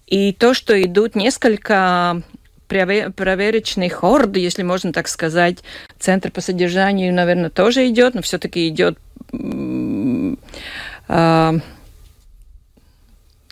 [0.07, 2.23] И то, что идут несколько
[2.69, 5.59] проверочных орд, если можно так сказать,
[5.99, 8.99] центр по содержанию, наверное, тоже идет, но все-таки идет
[9.33, 11.57] э,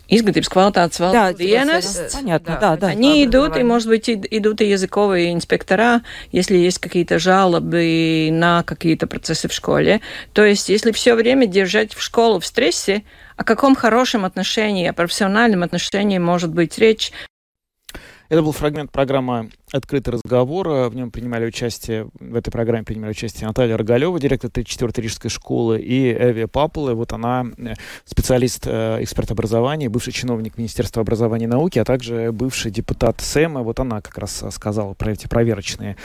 [0.07, 2.11] Izglītības kvalitātes valsts dienas.
[2.13, 2.87] Понятно, да, да.
[2.87, 9.07] Они идут, и, может быть, идут и языковые инспектора, если есть какие-то жалобы на какие-то
[9.07, 10.01] процессы в школе.
[10.33, 13.03] То есть, если все время держать в школу в стрессе,
[13.35, 17.11] о каком хорошем отношении, о профессиональном отношении может быть речь,
[18.27, 20.67] это был фрагмент программы «Открытый разговор».
[20.89, 25.79] В нем принимали участие, в этой программе принимали участие Наталья Рогалева, директор 34-й Рижской школы,
[25.79, 26.95] и Эви Папулы.
[26.95, 32.31] Вот она э, специалист, э, эксперт образования, бывший чиновник Министерства образования и науки, а также
[32.31, 33.61] бывший депутат СЭМа.
[33.61, 35.95] Вот она как раз сказала про эти проверочные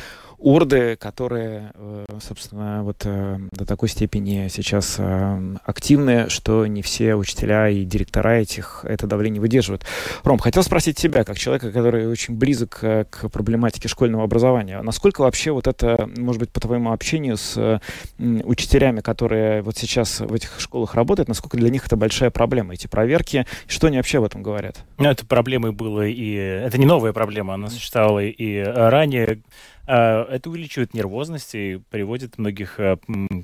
[0.40, 7.14] урды, которые, э, собственно, вот э, до такой степени сейчас э, активны, что не все
[7.14, 9.84] учителя и директора этих это давление выдерживают.
[10.24, 15.52] Ром, хотел спросить тебя, как человека, который очень близок к проблематике школьного образования, насколько вообще
[15.52, 17.80] вот это, может быть, по твоему общению с
[18.18, 22.86] учителями, которые вот сейчас в этих школах работают, насколько для них это большая проблема, эти
[22.86, 24.84] проверки, что они вообще об этом говорят?
[24.98, 26.32] Ну, это проблемой было и...
[26.32, 29.42] Это не новая проблема, она существовала и ранее.
[29.86, 32.96] А, это увеличивает нервозность и приводит многих э,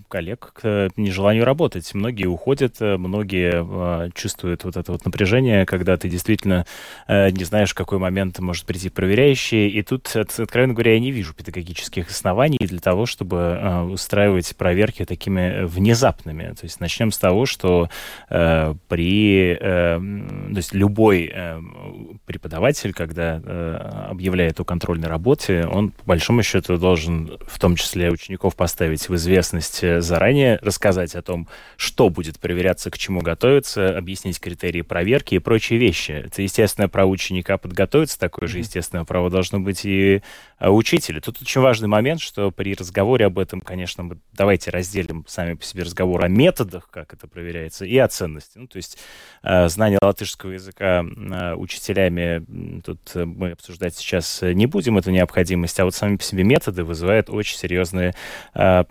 [0.09, 1.93] коллег к нежеланию работать.
[1.95, 6.67] Многие уходят, э, многие чувствуют вот это вот напряжение, когда ты действительно
[7.09, 9.69] э, не знаешь, в какой момент может прийти проверяющий.
[9.69, 15.65] И тут, откровенно говоря, я не вижу педагогических оснований для того, чтобы устраивать проверки такими
[15.65, 16.55] внезапными.
[16.55, 17.89] То есть начнем с того, что
[18.29, 19.57] при...
[19.59, 21.33] То есть любой
[22.27, 23.37] преподаватель, когда
[24.11, 29.15] объявляет о контрольной работе, он по большому счету должен в том числе учеников поставить в
[29.15, 35.37] известность э, заранее, рассказать о том, что будет проверяться, к чему готовиться, объяснить критерии проверки
[35.37, 36.11] и прочие вещи.
[36.27, 40.23] Это естественное право ученика подготовиться, такое же естественное право должно быть и
[40.61, 41.21] учителя.
[41.21, 45.65] Тут очень важный момент, что при разговоре об этом, конечно, мы давайте разделим сами по
[45.65, 48.59] себе разговор о методах, как это проверяется, и о ценности.
[48.59, 48.99] Ну, то есть
[49.43, 55.85] э, знание латышского языка э, учителями тут мы обсуждать сейчас не будем эту необходимость, а
[55.85, 58.15] вот сами по себе методы вызывают очень серьезные,
[58.55, 58.85] э,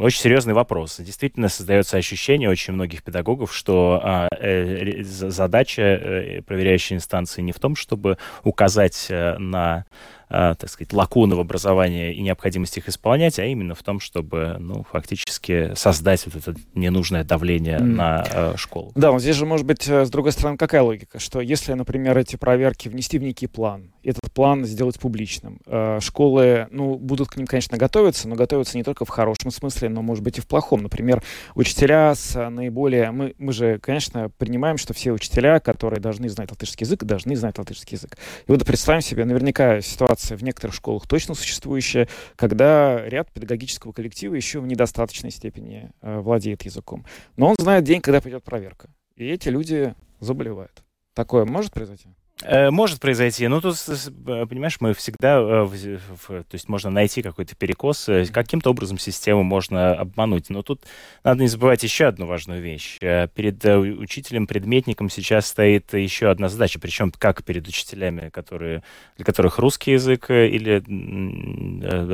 [0.00, 0.98] очень серьезный вопрос.
[0.98, 7.58] Действительно создается ощущение очень многих педагогов, что а, э, задача э, проверяющей инстанции не в
[7.58, 9.84] том, чтобы указать э, на
[10.28, 14.84] так сказать, лакуны в образовании и необходимость их исполнять, а именно в том, чтобы, ну,
[14.90, 17.82] фактически создать вот это ненужное давление mm.
[17.82, 18.92] на э, школу.
[18.94, 21.18] Да, вот здесь же, может быть, э, с другой стороны, какая логика?
[21.18, 26.66] Что если, например, эти проверки внести в некий план, этот план сделать публичным, э, школы,
[26.70, 30.24] ну, будут к ним, конечно, готовиться, но готовятся не только в хорошем смысле, но, может
[30.24, 30.82] быть, и в плохом.
[30.82, 31.22] Например,
[31.54, 33.10] учителя с наиболее...
[33.10, 37.58] Мы, мы же, конечно, принимаем, что все учителя, которые должны знать латышский язык, должны знать
[37.58, 38.16] латышский язык.
[38.46, 43.92] И вот представим себе, наверняка ситуация ситуация в некоторых школах точно существующая, когда ряд педагогического
[43.92, 47.04] коллектива еще в недостаточной степени э, владеет языком.
[47.36, 48.88] Но он знает день, когда придет проверка.
[49.14, 50.82] И эти люди заболевают.
[51.14, 52.08] Такое может произойти?
[52.42, 53.76] Э, может произойти, но тут,
[54.24, 59.94] понимаешь, мы всегда, э, то есть можно найти какой-то перекос, э, каким-то образом систему можно
[59.94, 60.50] обмануть.
[60.50, 60.82] Но тут
[61.24, 62.98] надо не забывать еще одну важную вещь.
[62.98, 68.82] Перед учителем, предметником сейчас стоит еще одна задача, причем как перед учителями, которые,
[69.16, 70.82] для которых русский язык или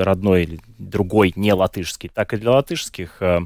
[0.02, 3.40] родной, или другой, не латышский, так и для латышских э,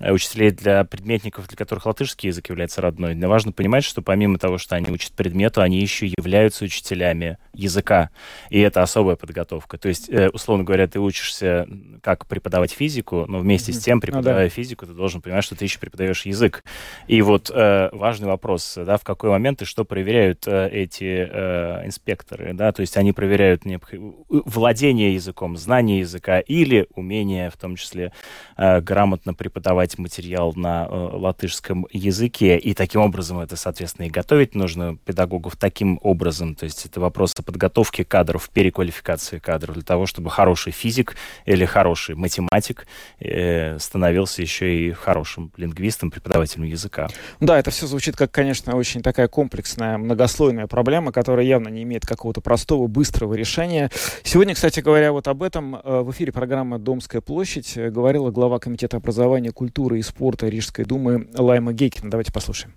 [0.00, 3.14] учителей для предметников, для которых латышский язык является родной.
[3.14, 8.10] Но важно понимать, что помимо того, что они учат предмету, они еще являются учителями языка.
[8.50, 9.78] И это особая подготовка.
[9.78, 11.66] То есть, э, условно говоря, ты учишься,
[12.02, 14.54] как преподавать физику, но вместе с тем, преподавая ну, да.
[14.54, 16.62] физику, ты должен понимать, что ты еще преподаешь язык.
[17.06, 21.86] И вот э, важный вопрос, да, в какой момент и что проверяют э, эти э,
[21.86, 23.90] инспекторы, да, то есть они проверяют необх...
[24.28, 28.12] владение языком, знание языка или умение, в том числе,
[28.56, 32.58] э, грамотно преподавать материал на э, латышском языке.
[32.58, 36.54] И таким образом это, соответственно, и готовить нужно педагогов таким образом.
[36.54, 42.14] То есть это вопрос подготовки кадров, переквалификации кадров для того, чтобы хороший физик или хороший
[42.14, 42.86] математик
[43.20, 47.08] э, становился еще и хорошим лингвистом, преподавателем языка.
[47.40, 52.04] Да, это все звучит как, конечно, очень такая комплексная, многослойная проблема, которая явно не имеет
[52.04, 53.90] какого-то простого, быстрого решения.
[54.24, 58.96] Сегодня, кстати говоря, вот об этом э, в эфире программы «Домская площадь» говорила глава Комитета
[58.96, 62.10] образования, культуры и спорта Рижской думы Лайма Гейкина.
[62.10, 62.74] Давайте послушаем.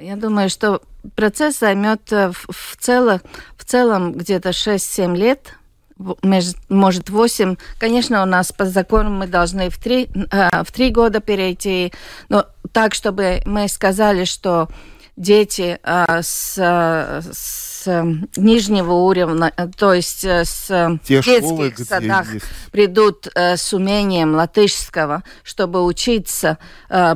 [0.00, 0.80] Я думаю, что
[1.16, 3.20] процесс займет э, в, в, цело,
[3.56, 5.54] в целом где-то 6-7 лет,
[6.68, 7.56] может 8.
[7.78, 11.92] Конечно, у нас по закону мы должны в 3, э, в 3 года перейти,
[12.30, 14.68] но так, чтобы мы сказали, что
[15.16, 16.56] дети э, с,
[17.82, 18.04] с
[18.36, 22.26] нижнего уровня, то есть с Те детских школы, садах
[22.70, 26.58] придут с умением латышского, чтобы учиться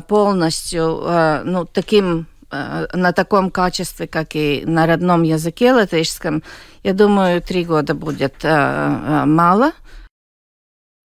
[0.08, 6.44] полностью ну, таким Э, на таком качестве, как и на родном языке латышском,
[6.84, 9.24] я думаю, три года будет э,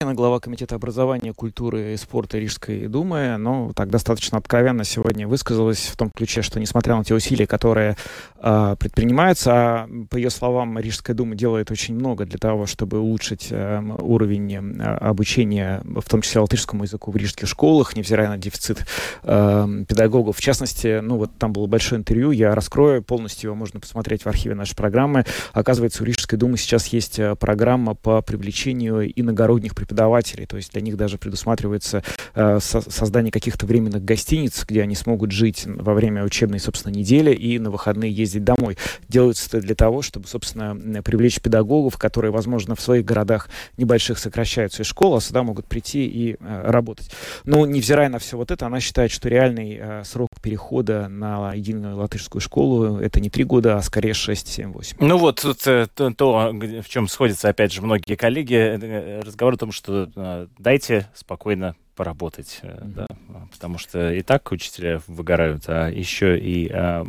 [0.02, 5.28] э, мало глава Комитета образования, культуры и спорта Рижской думы, но так достаточно откровенно сегодня
[5.28, 7.96] высказалась в том ключе, что несмотря на те усилия, которые
[8.40, 13.48] э, предпринимаются, а, по ее словам, Рижская дума делает очень много для того, чтобы улучшить
[13.52, 18.86] э, уровень э, обучения, в том числе латышскому языку в рижских школах, невзирая на дефицит
[19.24, 20.38] э, педагогов.
[20.38, 24.28] В частности, ну вот там было большое интервью, я раскрою полностью, его можно посмотреть в
[24.28, 25.26] архиве нашей программы.
[25.54, 30.82] Оказывается, у Рижской думы сейчас есть программа по привлечению иногородних преподавателей преподавателей, то есть для
[30.82, 36.23] них даже предусматривается э, со создание каких-то временных гостиниц, где они смогут жить во время
[36.23, 38.77] учебной, собственно, недели и на выходные ездить домой.
[39.10, 44.84] Делается это для того, чтобы, собственно, привлечь педагогов, которые, возможно, в своих городах небольших сокращаются
[44.84, 47.12] из школы, а сюда могут прийти и э, работать.
[47.43, 51.97] Но, невзирая на все вот это, она считает, что реальный э, срок перехода на единую
[51.97, 54.97] латышскую школу это не три года, а скорее 6, 7, 8.
[54.99, 59.56] Ну вот тут э, то, то, в чем сходятся, опять же, многие коллеги, э, разговор
[59.56, 62.94] о том, что что э, дайте спокойно поработать, mm-hmm.
[62.94, 63.08] да,
[63.52, 67.04] потому что и так учителя выгорают, а еще и э,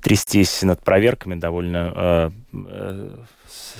[0.00, 3.16] трястись над проверками довольно э, э,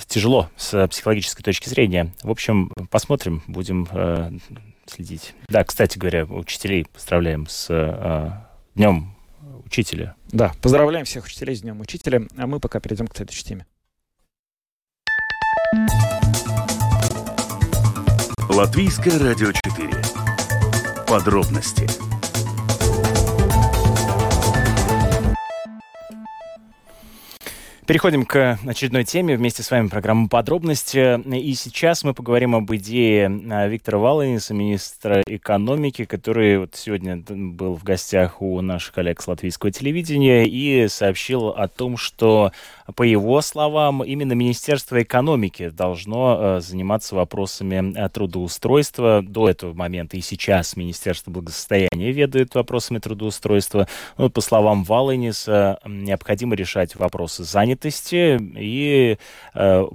[0.07, 2.13] тяжело с психологической точки зрения.
[2.23, 4.31] В общем, посмотрим, будем э,
[4.85, 5.35] следить.
[5.49, 8.31] Да, кстати говоря, учителей поздравляем с э,
[8.75, 9.13] Днем
[9.65, 10.15] Учителя.
[10.31, 13.65] Да, поздравляем всех учителей с Днем Учителя, а мы пока перейдем к следующей теме.
[18.53, 19.89] Латвийское радио 4.
[21.07, 21.87] Подробности
[27.87, 29.35] Переходим к очередной теме.
[29.35, 31.19] Вместе с вами программа «Подробности».
[31.35, 37.75] И сейчас мы поговорим об идее а, Виктора Валаниса, министра экономики, который вот сегодня был
[37.75, 42.53] в гостях у наших коллег с латвийского телевидения и сообщил о том, что,
[42.95, 49.21] по его словам, именно Министерство экономики должно а, заниматься вопросами а, трудоустройства.
[49.21, 53.87] До этого момента и сейчас Министерство благосостояния ведает вопросами трудоустройства.
[54.17, 58.37] Но, по словам Валаниса, необходимо решать вопросы занятости.
[58.57, 59.17] И
[59.53, 59.85] э,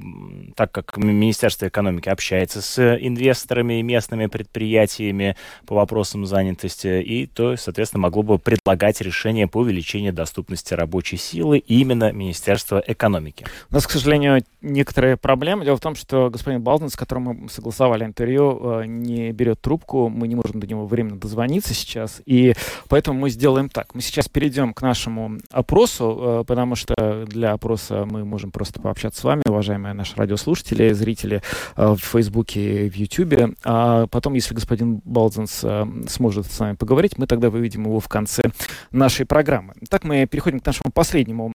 [0.56, 7.56] так как Министерство экономики общается с инвесторами и местными предприятиями по вопросам занятости, и то,
[7.56, 13.46] соответственно, могло бы предлагать решение по увеличению доступности рабочей силы именно Министерство экономики.
[13.70, 15.64] У нас, к сожалению, некоторые проблемы.
[15.64, 20.08] Дело в том, что господин Балтон, с которым мы согласовали интервью, э, не берет трубку,
[20.08, 22.54] мы не можем до него временно дозвониться сейчас, и
[22.88, 23.94] поэтому мы сделаем так.
[23.94, 29.20] Мы сейчас перейдем к нашему опросу, э, потому что для опроса мы можем просто пообщаться
[29.20, 31.42] с вами, уважаемые наши радиослушатели, зрители
[31.76, 33.54] э, в Фейсбуке, в Ютубе.
[33.64, 38.08] А потом, если господин Балдзенс э, сможет с вами поговорить, мы тогда выведем его в
[38.08, 38.50] конце
[38.90, 39.74] нашей программы.
[39.88, 41.54] Так мы переходим к нашему последнему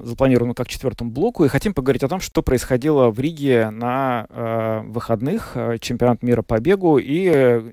[0.00, 4.82] э, запланированному как четвертому блоку и хотим поговорить о том, что происходило в Риге на
[4.84, 6.98] выходных, чемпионат мира по бегу.
[6.98, 7.22] И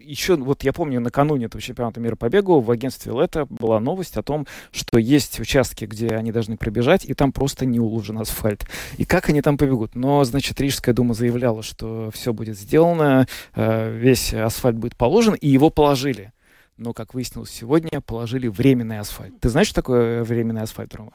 [0.03, 4.17] еще, вот я помню, накануне этого чемпионата мира по бегу в агентстве Лето была новость
[4.17, 8.65] о том, что есть участки, где они должны пробежать, и там просто не уложен асфальт.
[8.97, 9.95] И как они там побегут?
[9.95, 15.47] Но, значит, Рижская дума заявляла, что все будет сделано, э, весь асфальт будет положен, и
[15.47, 16.31] его положили.
[16.77, 19.39] Но, как выяснилось сегодня, положили временный асфальт.
[19.39, 21.11] Ты знаешь, что такое временный асфальт, Рома?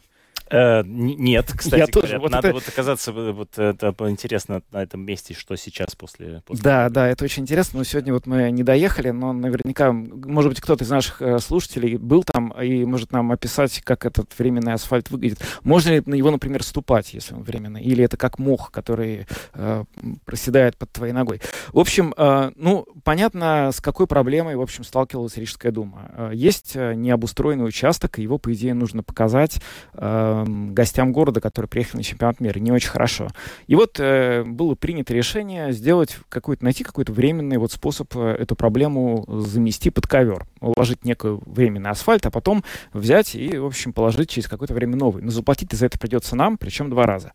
[0.55, 4.63] Э, нет, кстати Я говоря, тоже, вот надо это- вот оказаться, э, вот это интересно
[4.71, 6.43] на этом месте, что сейчас после...
[6.47, 7.79] после Да, да, это очень интересно.
[7.79, 11.97] Но сегодня вот мы не доехали, но наверняка, может быть, кто-то из наших э, слушателей
[11.97, 15.41] был там и может нам описать, как этот временный асфальт выглядит.
[15.65, 17.83] Можно ли на него, например, ступать, если он временный?
[17.83, 19.85] Или это как мох, который э,
[20.25, 21.41] проседает под твоей ногой?
[21.73, 26.11] В общем, э, ну, понятно, с какой проблемой, в общем, сталкивалась Рижская дума.
[26.17, 29.61] Э, Есть необустроенный участок, его, по идее, нужно показать
[29.95, 32.59] э, гостям города, которые приехали на чемпионат мира.
[32.59, 33.29] Не очень хорошо.
[33.67, 38.57] И вот э, было принято решение сделать какой-то, найти какой-то временный вот способ э, эту
[38.57, 40.47] проблему замести под ковер.
[40.61, 45.23] Уложить некий временный асфальт, а потом взять и, в общем, положить через какое-то время новый.
[45.23, 47.33] Но заплатить за это придется нам, причем два раза.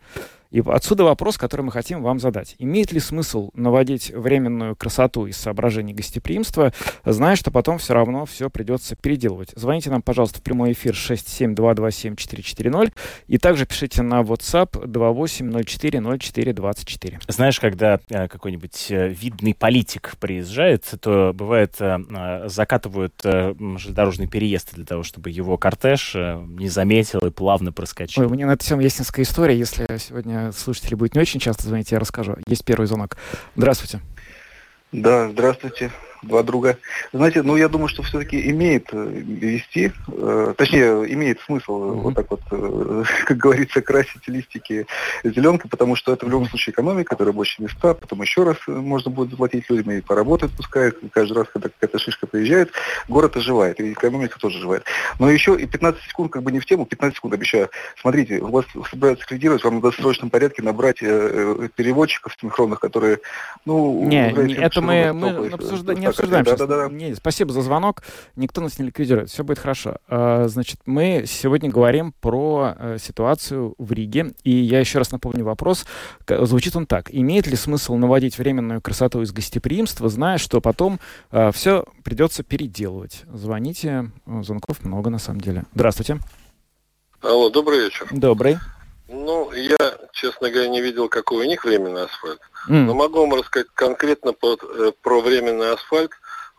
[0.51, 2.55] И отсюда вопрос, который мы хотим вам задать.
[2.57, 6.73] Имеет ли смысл наводить временную красоту из соображений гостеприимства,
[7.05, 9.51] зная, что потом все равно все придется переделывать?
[9.55, 12.93] Звоните нам, пожалуйста, в прямой эфир 67227-440
[13.27, 17.21] и также пишите на WhatsApp 28040424.
[17.27, 24.85] Знаешь, когда э, какой-нибудь э, видный политик приезжает, то бывает э, закатывают железнодорожный переезд для
[24.85, 28.23] того, чтобы его кортеж не заметил и плавно проскочил.
[28.23, 29.57] Ой, у меня на это всем есть несколько историй.
[29.57, 32.37] Если сегодня слушатели будет не очень часто звонить, я расскажу.
[32.47, 33.17] Есть первый звонок.
[33.55, 34.01] Здравствуйте.
[34.91, 35.91] Да, здравствуйте,
[36.21, 36.77] два друга.
[37.13, 41.99] Знаете, ну я думаю, что все-таки имеет э, вести, э, точнее, имеет смысл Мгм.
[42.01, 44.85] вот так вот, э, как говорится, красить листики
[45.23, 48.71] зеленкой, потому что это в любом случае экономика, это рабочие места, потом еще раз э,
[48.71, 52.71] можно будет заплатить людям и поработать пускай, каждый раз, когда какая-то шишка приезжает,
[53.07, 54.83] город оживает, и экономика тоже оживает.
[55.19, 57.69] Но еще и 15 секунд как бы не в тему, 15 секунд обещаю.
[57.99, 63.19] Смотрите, у вас собираются ликвидировать, вам надо в срочном порядке набрать э, переводчиков синхронных, которые,
[63.65, 64.05] ну...
[64.05, 66.67] Не, не, это мы, мы обсужда- не обсуждаем да, сейчас.
[66.67, 66.89] да, да.
[66.89, 68.03] Не, спасибо за звонок.
[68.35, 69.29] Никто нас не ликвидирует.
[69.29, 69.97] Все будет хорошо.
[70.07, 74.33] А, Значит, мы сегодня говорим про э, ситуацию в Риге.
[74.43, 75.85] И я еще раз напомню вопрос.
[76.27, 77.13] Звучит он так.
[77.13, 80.99] Имеет ли смысл наводить временную красоту из гостеприимства, зная, что потом
[81.51, 83.23] все придется переделывать?
[83.31, 84.11] Звоните.
[84.25, 85.63] Звонков много, на самом деле.
[85.73, 86.19] Здравствуйте.
[87.21, 88.07] Алло, добрый вечер.
[88.11, 88.57] Добрый.
[89.11, 92.39] Ну, я, честно говоря, не видел, какой у них временный асфальт.
[92.67, 96.11] М, Но могу вам рассказать конкретно под, э, про временный асфальт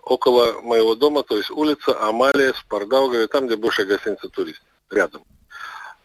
[0.03, 5.23] около моего дома, то есть улица Амалия, Спардаугаве, там, где бывшая гостиница «Турист», рядом.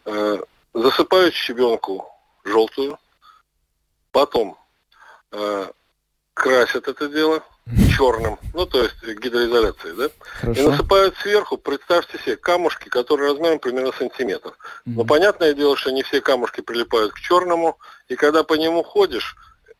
[0.04, 0.38] Э,
[0.72, 2.06] засыпают щебенку
[2.44, 2.96] желтую,
[4.12, 4.56] потом
[5.32, 5.70] э,
[6.32, 7.42] красят это дело
[7.96, 10.06] черным, ну, то есть гидроизоляцией, да?
[10.06, 10.10] И
[10.40, 10.70] Хорошо.
[10.70, 14.52] насыпают сверху, представьте себе, камушки, которые размером примерно сантиметр.
[14.84, 15.06] Но Мгм.
[15.08, 19.36] понятное дело, что не все камушки прилипают к черному, и когда по нему ходишь,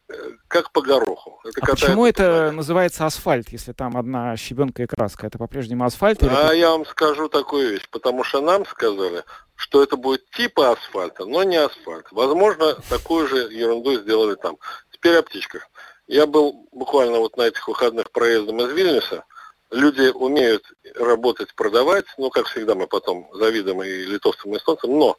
[0.08, 0.14] э,
[0.48, 1.40] как по гороху.
[1.44, 5.26] Это А почему это называется асфальт, если там одна щебенка и краска?
[5.26, 6.22] Это по-прежнему асфальт?
[6.22, 9.22] или А это- я вам скажу такую вещь, потому что нам сказали,
[9.54, 12.06] что это будет типа асфальта, но не асфальт.
[12.10, 14.56] Возможно, такую же ерунду сделали там.
[14.92, 15.68] Теперь о птичках.
[16.06, 19.24] Я был буквально вот на этих выходных проездом из Вильнюса.
[19.70, 25.16] Люди умеют работать, продавать, ну, как всегда, мы потом завидуем и литовцам, и эстонцам, но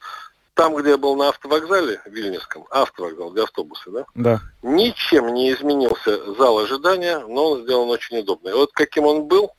[0.54, 4.42] там, где я был на автовокзале Вильнюсском, автовокзал, где автобусы, да, Да.
[4.64, 8.54] ничем не изменился зал ожидания, но он сделан очень удобный.
[8.54, 9.52] Вот каким он был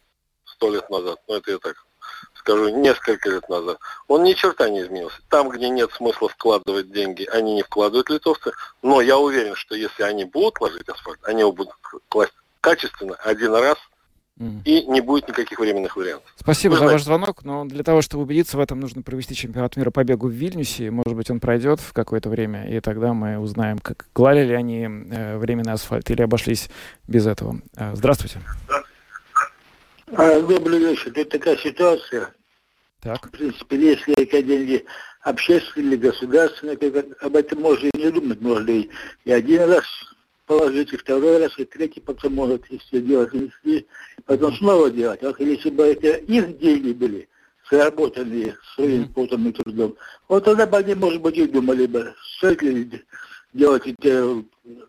[0.45, 1.77] сто лет назад, ну это я так
[2.39, 5.19] скажу, несколько лет назад, он ни черта не изменился.
[5.29, 10.03] Там, где нет смысла вкладывать деньги, они не вкладывают литовцы, но я уверен, что если
[10.03, 11.75] они будут ложить асфальт, они его будут
[12.09, 13.79] класть качественно один раз,
[14.65, 16.33] и не будет никаких временных вариантов.
[16.37, 17.05] Спасибо Вы за ваш знаете.
[17.07, 20.33] звонок, но для того, чтобы убедиться в этом, нужно провести чемпионат мира по бегу в
[20.33, 20.93] Вильнюсе.
[20.93, 24.85] Может быть, он пройдет в какое-то время, и тогда мы узнаем, как клали ли они
[24.85, 26.71] э, временный асфальт или обошлись
[27.09, 27.61] без этого.
[27.77, 28.41] Э, здравствуйте.
[30.13, 31.13] А, Добрый вечер.
[31.13, 32.35] Тут такая ситуация.
[33.01, 33.27] Так.
[33.27, 34.85] В принципе, если эти деньги
[35.23, 38.41] общественные или государственные, как об этом можно и не думать.
[38.41, 38.89] Можно и,
[39.25, 39.85] и один раз
[40.47, 43.33] положить, и второй раз, и третий потом может, если делать,
[43.65, 43.87] и
[44.25, 45.23] потом снова делать.
[45.23, 47.29] А если бы это их деньги были,
[47.71, 49.97] заработанные своим потом и трудом,
[50.29, 53.05] вот тогда бы они, может быть, и думали бы, стоит ли
[53.53, 54.43] делать это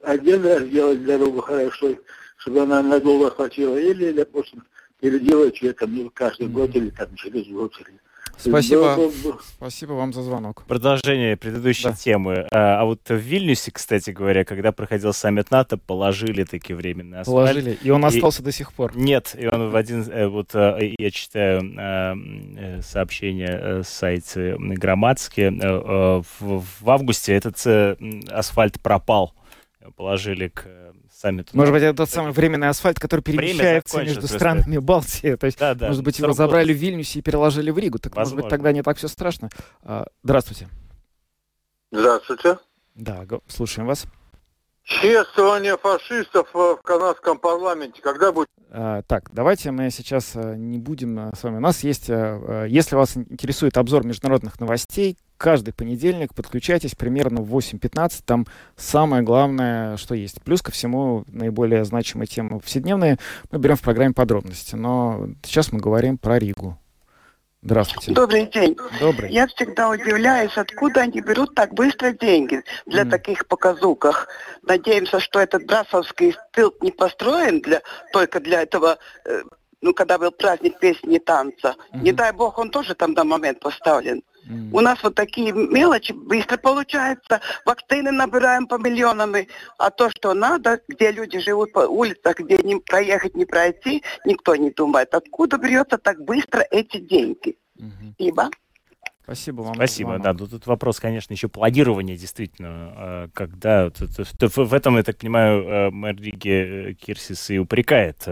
[0.04, 1.96] один раз, делать дорогу хорошо,
[2.38, 4.64] чтобы она надолго хватила, или, допустим,
[5.00, 7.74] переделать ее там ну, каждый год или там через год.
[7.80, 8.00] Или...
[8.38, 8.98] Спасибо.
[9.58, 10.64] Спасибо вам за звонок.
[10.66, 11.94] Продолжение предыдущей Да.
[11.94, 12.48] темы.
[12.52, 17.36] А, а вот в Вильнюсе, кстати говоря, когда проходил саммит НАТО, положили такие временные асфальт.
[17.36, 17.78] Положили.
[17.82, 18.96] И он И- остался до сих пор.
[18.96, 21.60] Нет, и он в один, э, вот э, я читаю
[22.82, 25.52] сообщение с сайта Громадски,
[26.40, 27.58] в, августе этот
[28.30, 29.34] асфальт пропал,
[29.96, 30.66] положили к
[31.20, 31.56] саммиту.
[31.56, 35.36] Может быть, это тот самый временный асфальт, который перемещается между странами Балтии.
[35.36, 38.00] То есть, да, да, может быть, его забрали в Вильнюсе и переложили в Ригу.
[38.00, 38.58] Так, может быть, Возможно.
[38.58, 39.50] тогда не так все страшно.
[39.84, 40.68] А, Здравствуйте.
[41.92, 42.58] Здравствуйте.
[42.96, 44.06] Да, слушаем вас.
[44.84, 48.48] Чествование фашистов э, в канадском парламенте когда будет?
[48.72, 51.58] А, Так, давайте мы сейчас э, не будем э, с вами.
[51.58, 58.22] У нас есть, если вас интересует обзор международных новостей, каждый понедельник подключайтесь примерно в 8.15.
[58.26, 60.42] Там самое главное, что есть.
[60.44, 63.18] Плюс ко всему, наиболее значимые темы повседневные
[63.50, 64.76] мы берем в программе подробности.
[64.76, 66.78] Но сейчас мы говорим про Ригу.
[67.62, 68.14] Здравствуйте.
[68.14, 68.78] Добрый день.
[69.02, 69.32] Добрый.
[69.32, 73.12] Я всегда удивляюсь, откуда они берут так быстро деньги для Мгм.
[73.12, 74.28] таких показухах.
[74.64, 77.82] Надеемся, что этот Брасовский стылп не построен для,
[78.14, 79.42] только для этого, э,
[79.82, 81.76] ну, когда был праздник песни и танца.
[81.94, 82.16] Не Мгм.
[82.16, 84.22] дай бог, он тоже там на момент поставлен.
[84.48, 84.74] М.
[84.74, 87.42] У нас вот такие мелочи быстро получается.
[87.66, 89.36] Вакцины набираем по миллионам.
[89.78, 94.56] А то, что надо, где люди живут по улицах, где не проехать, не пройти, никто
[94.56, 95.14] не думает.
[95.14, 97.58] Откуда берется так быстро эти деньги?
[97.76, 98.14] Мгм.
[98.16, 98.50] Спасибо.
[99.24, 99.76] Спасибо вам.
[99.76, 100.34] Спасибо, да.
[100.34, 103.92] Ну, тут вопрос, конечно, еще планирования, действительно, э, когда...
[103.92, 108.28] в этом, я так понимаю, э, мэр Риги э, Кирсис и упрекает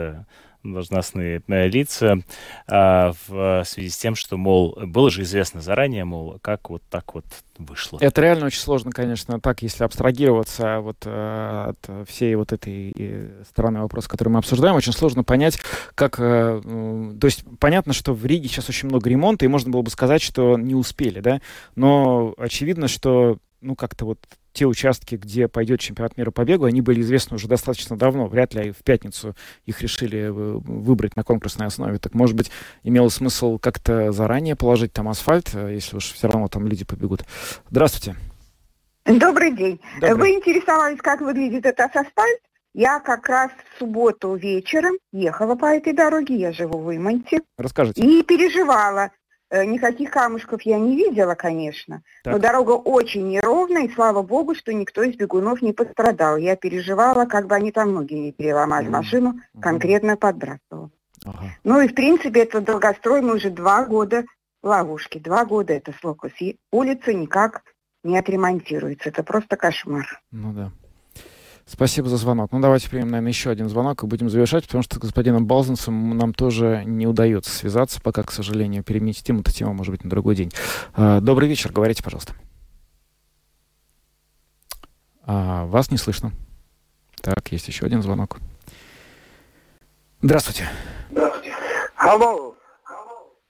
[0.74, 2.20] должностные э, лица
[2.68, 7.14] а, в связи с тем, что, мол, было же известно заранее, мол, как вот так
[7.14, 7.26] вот
[7.58, 7.98] вышло.
[8.02, 13.44] Это реально очень сложно, конечно, так, если абстрагироваться вот э, от всей вот этой э,
[13.50, 15.60] стороны вопроса, который мы обсуждаем, очень сложно понять,
[15.96, 16.20] как...
[16.20, 16.62] э,
[17.20, 20.22] то есть понятно, что в Риге сейчас очень много ремонта, и можно было бы сказать,
[20.22, 21.42] что не успели, да,
[21.76, 24.20] но очевидно, что ну, как-то вот
[24.58, 28.28] те участки, где пойдет чемпионат мира по бегу, они были известны уже достаточно давно.
[28.28, 29.36] Вряд ли в пятницу
[29.68, 32.00] их решили э, выбрать на конкурсной основе.
[32.00, 32.50] Так, может быть,
[32.82, 37.24] имело смысл как-то заранее положить там асфальт, э, если уж все равно там люди побегут.
[37.70, 38.16] Здравствуйте.
[39.06, 39.80] Добрый день.
[40.02, 40.16] Добрый.
[40.16, 42.40] Вы интересовались, как выглядит этот асфальт?
[42.74, 48.02] Я как раз в субботу вечером ехала по этой дороге, я живу в Иманте, Расскажите.
[48.02, 49.12] и переживала.
[49.50, 52.42] Э, Никаких камушков я не видела, конечно, но Так.
[52.42, 56.38] дорога очень неровная, и слава богу, что никто из бегунов не пострадал.
[56.38, 60.90] Я переживала, как бы они там ноги не переломали, машину конкретно подбрасывала.
[61.26, 61.46] Ага.
[61.64, 64.26] Ну и в принципе это долгострой, мы уже два года
[64.62, 67.64] в ловушке, два года это Слокус, и улица никак
[68.04, 70.22] не отремонтируется, это просто кошмар.
[70.32, 70.72] Ну да.
[71.68, 72.54] Спасибо за звонок.
[72.54, 76.18] Ну, давайте примем, наверное, еще один звонок и будем завершать, потому что с господином Балзенсом
[76.18, 80.36] нам тоже не удается связаться, пока, к сожалению, переместим эту тему, может быть, на другой
[80.38, 80.52] день.
[80.94, 82.34] А, Добрый вечер, говорите, пожалуйста.
[85.26, 86.32] А, Вас не слышно.
[87.22, 88.38] Так, есть еще один звонок.
[90.22, 90.70] Здравствуйте.
[91.98, 92.56] Алло,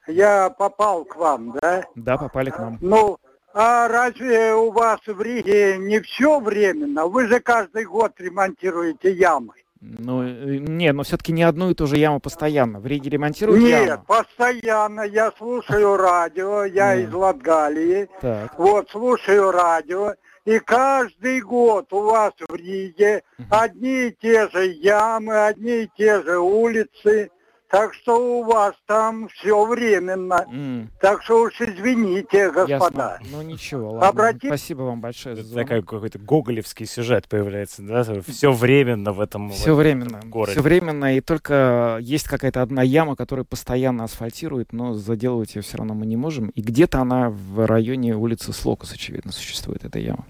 [0.08, 1.84] я попал к вам, да?
[1.94, 2.80] Да, попали к нам.
[2.82, 3.20] Ну,
[3.60, 7.08] а разве у вас в Риге не все временно?
[7.08, 9.54] Вы же каждый год ремонтируете ямы.
[9.82, 12.80] Ну, э, не, но все-таки не одну и ту же яму постоянно.
[12.80, 14.04] В Риге ремонтируют Нет, яму.
[14.06, 17.10] постоянно я слушаю радио, я Нет.
[17.10, 18.10] из Латгалии.
[18.22, 18.58] Так.
[18.60, 20.14] Вот, слушаю радио,
[20.46, 26.22] и каждый год у вас в Риге одни и те же ямы, одни и те
[26.22, 27.32] же улицы.
[27.70, 30.46] Так что у вас там все временно.
[30.50, 33.20] М, Так что уж извините, господа.
[33.22, 33.28] Ясно.
[33.30, 34.08] Ну, ничего, ладно.
[34.08, 35.68] Обрати- Спасибо вам большое за звонок.
[35.68, 38.06] такой какой-то гоголевский сюжет появляется, да?
[38.26, 40.20] Все временно в этом, в Все этом временно.
[40.24, 40.54] городе.
[40.54, 45.78] Все временно, и только есть какая-то одна яма, которая постоянно асфальтирует, но заделывать ее все
[45.78, 46.50] равно мы не можем.
[46.50, 50.26] И где-то она в районе улицы Слокус, очевидно, существует эта яма.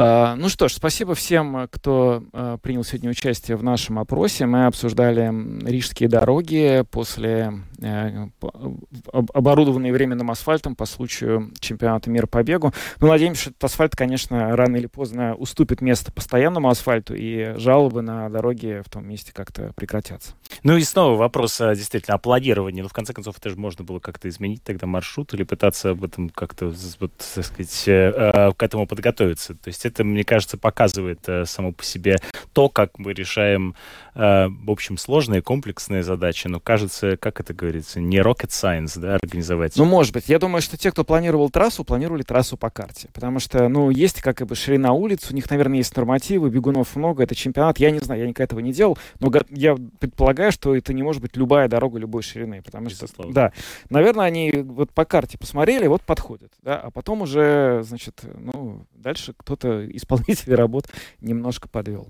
[0.00, 4.46] А, ну что ж, спасибо всем, кто а, принял сегодня участие в нашем опросе.
[4.46, 5.32] Мы обсуждали
[5.68, 8.76] рижские дороги после э, по-
[9.12, 12.72] об- оборудованные временным асфальтом по случаю чемпионата мира по бегу.
[13.00, 18.02] Ну, надеемся, что этот асфальт, конечно, рано или поздно уступит место постоянному асфальту, и жалобы
[18.02, 20.34] на дороге в том месте как-то прекратятся.
[20.62, 22.82] Ну и снова вопрос а, действительно о планировании.
[22.82, 26.04] Ну, в конце концов, это же можно было как-то изменить тогда маршрут или пытаться об
[26.04, 29.54] этом как-то, вот, так сказать, э, э, к этому подготовиться.
[29.54, 32.16] То есть это, мне кажется, показывает само по себе
[32.52, 33.74] то, как мы решаем,
[34.14, 36.48] в общем, сложные, комплексные задачи.
[36.48, 39.76] Но кажется, как это говорится, не rocket science, да, организовать.
[39.76, 40.28] Ну, может быть.
[40.28, 43.08] Я думаю, что те, кто планировал трассу, планировали трассу по карте.
[43.12, 47.22] Потому что, ну, есть как бы ширина улиц, у них, наверное, есть нормативы, бегунов много,
[47.22, 47.78] это чемпионат.
[47.78, 51.22] Я не знаю, я никогда этого не делал, но я предполагаю, что это не может
[51.22, 52.62] быть любая дорога любой ширины.
[52.62, 53.34] Потому что, Безусловно.
[53.34, 53.52] да,
[53.90, 59.34] наверное, они вот по карте посмотрели, вот подходит, да, а потом уже, значит, ну, дальше
[59.36, 60.88] кто-то, исполнитель работ,
[61.20, 62.08] немножко подвел.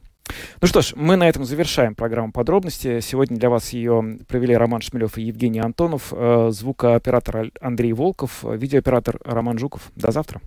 [0.60, 3.00] Ну что ж, мы на этом завершаем программу подробности.
[3.00, 9.18] Сегодня для вас ее провели Роман Шмелев и Евгений Антонов, э, звукооператор Андрей Волков, видеооператор
[9.24, 9.90] Роман Жуков.
[9.96, 10.40] До завтра.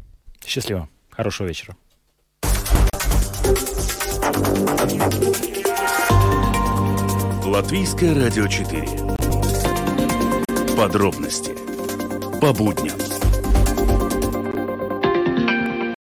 [0.46, 0.90] Счастливо.
[1.10, 1.76] Хорошего вечера.
[7.46, 8.88] Латвийское радио 4.
[10.78, 11.52] Подробности
[12.40, 13.01] по будням.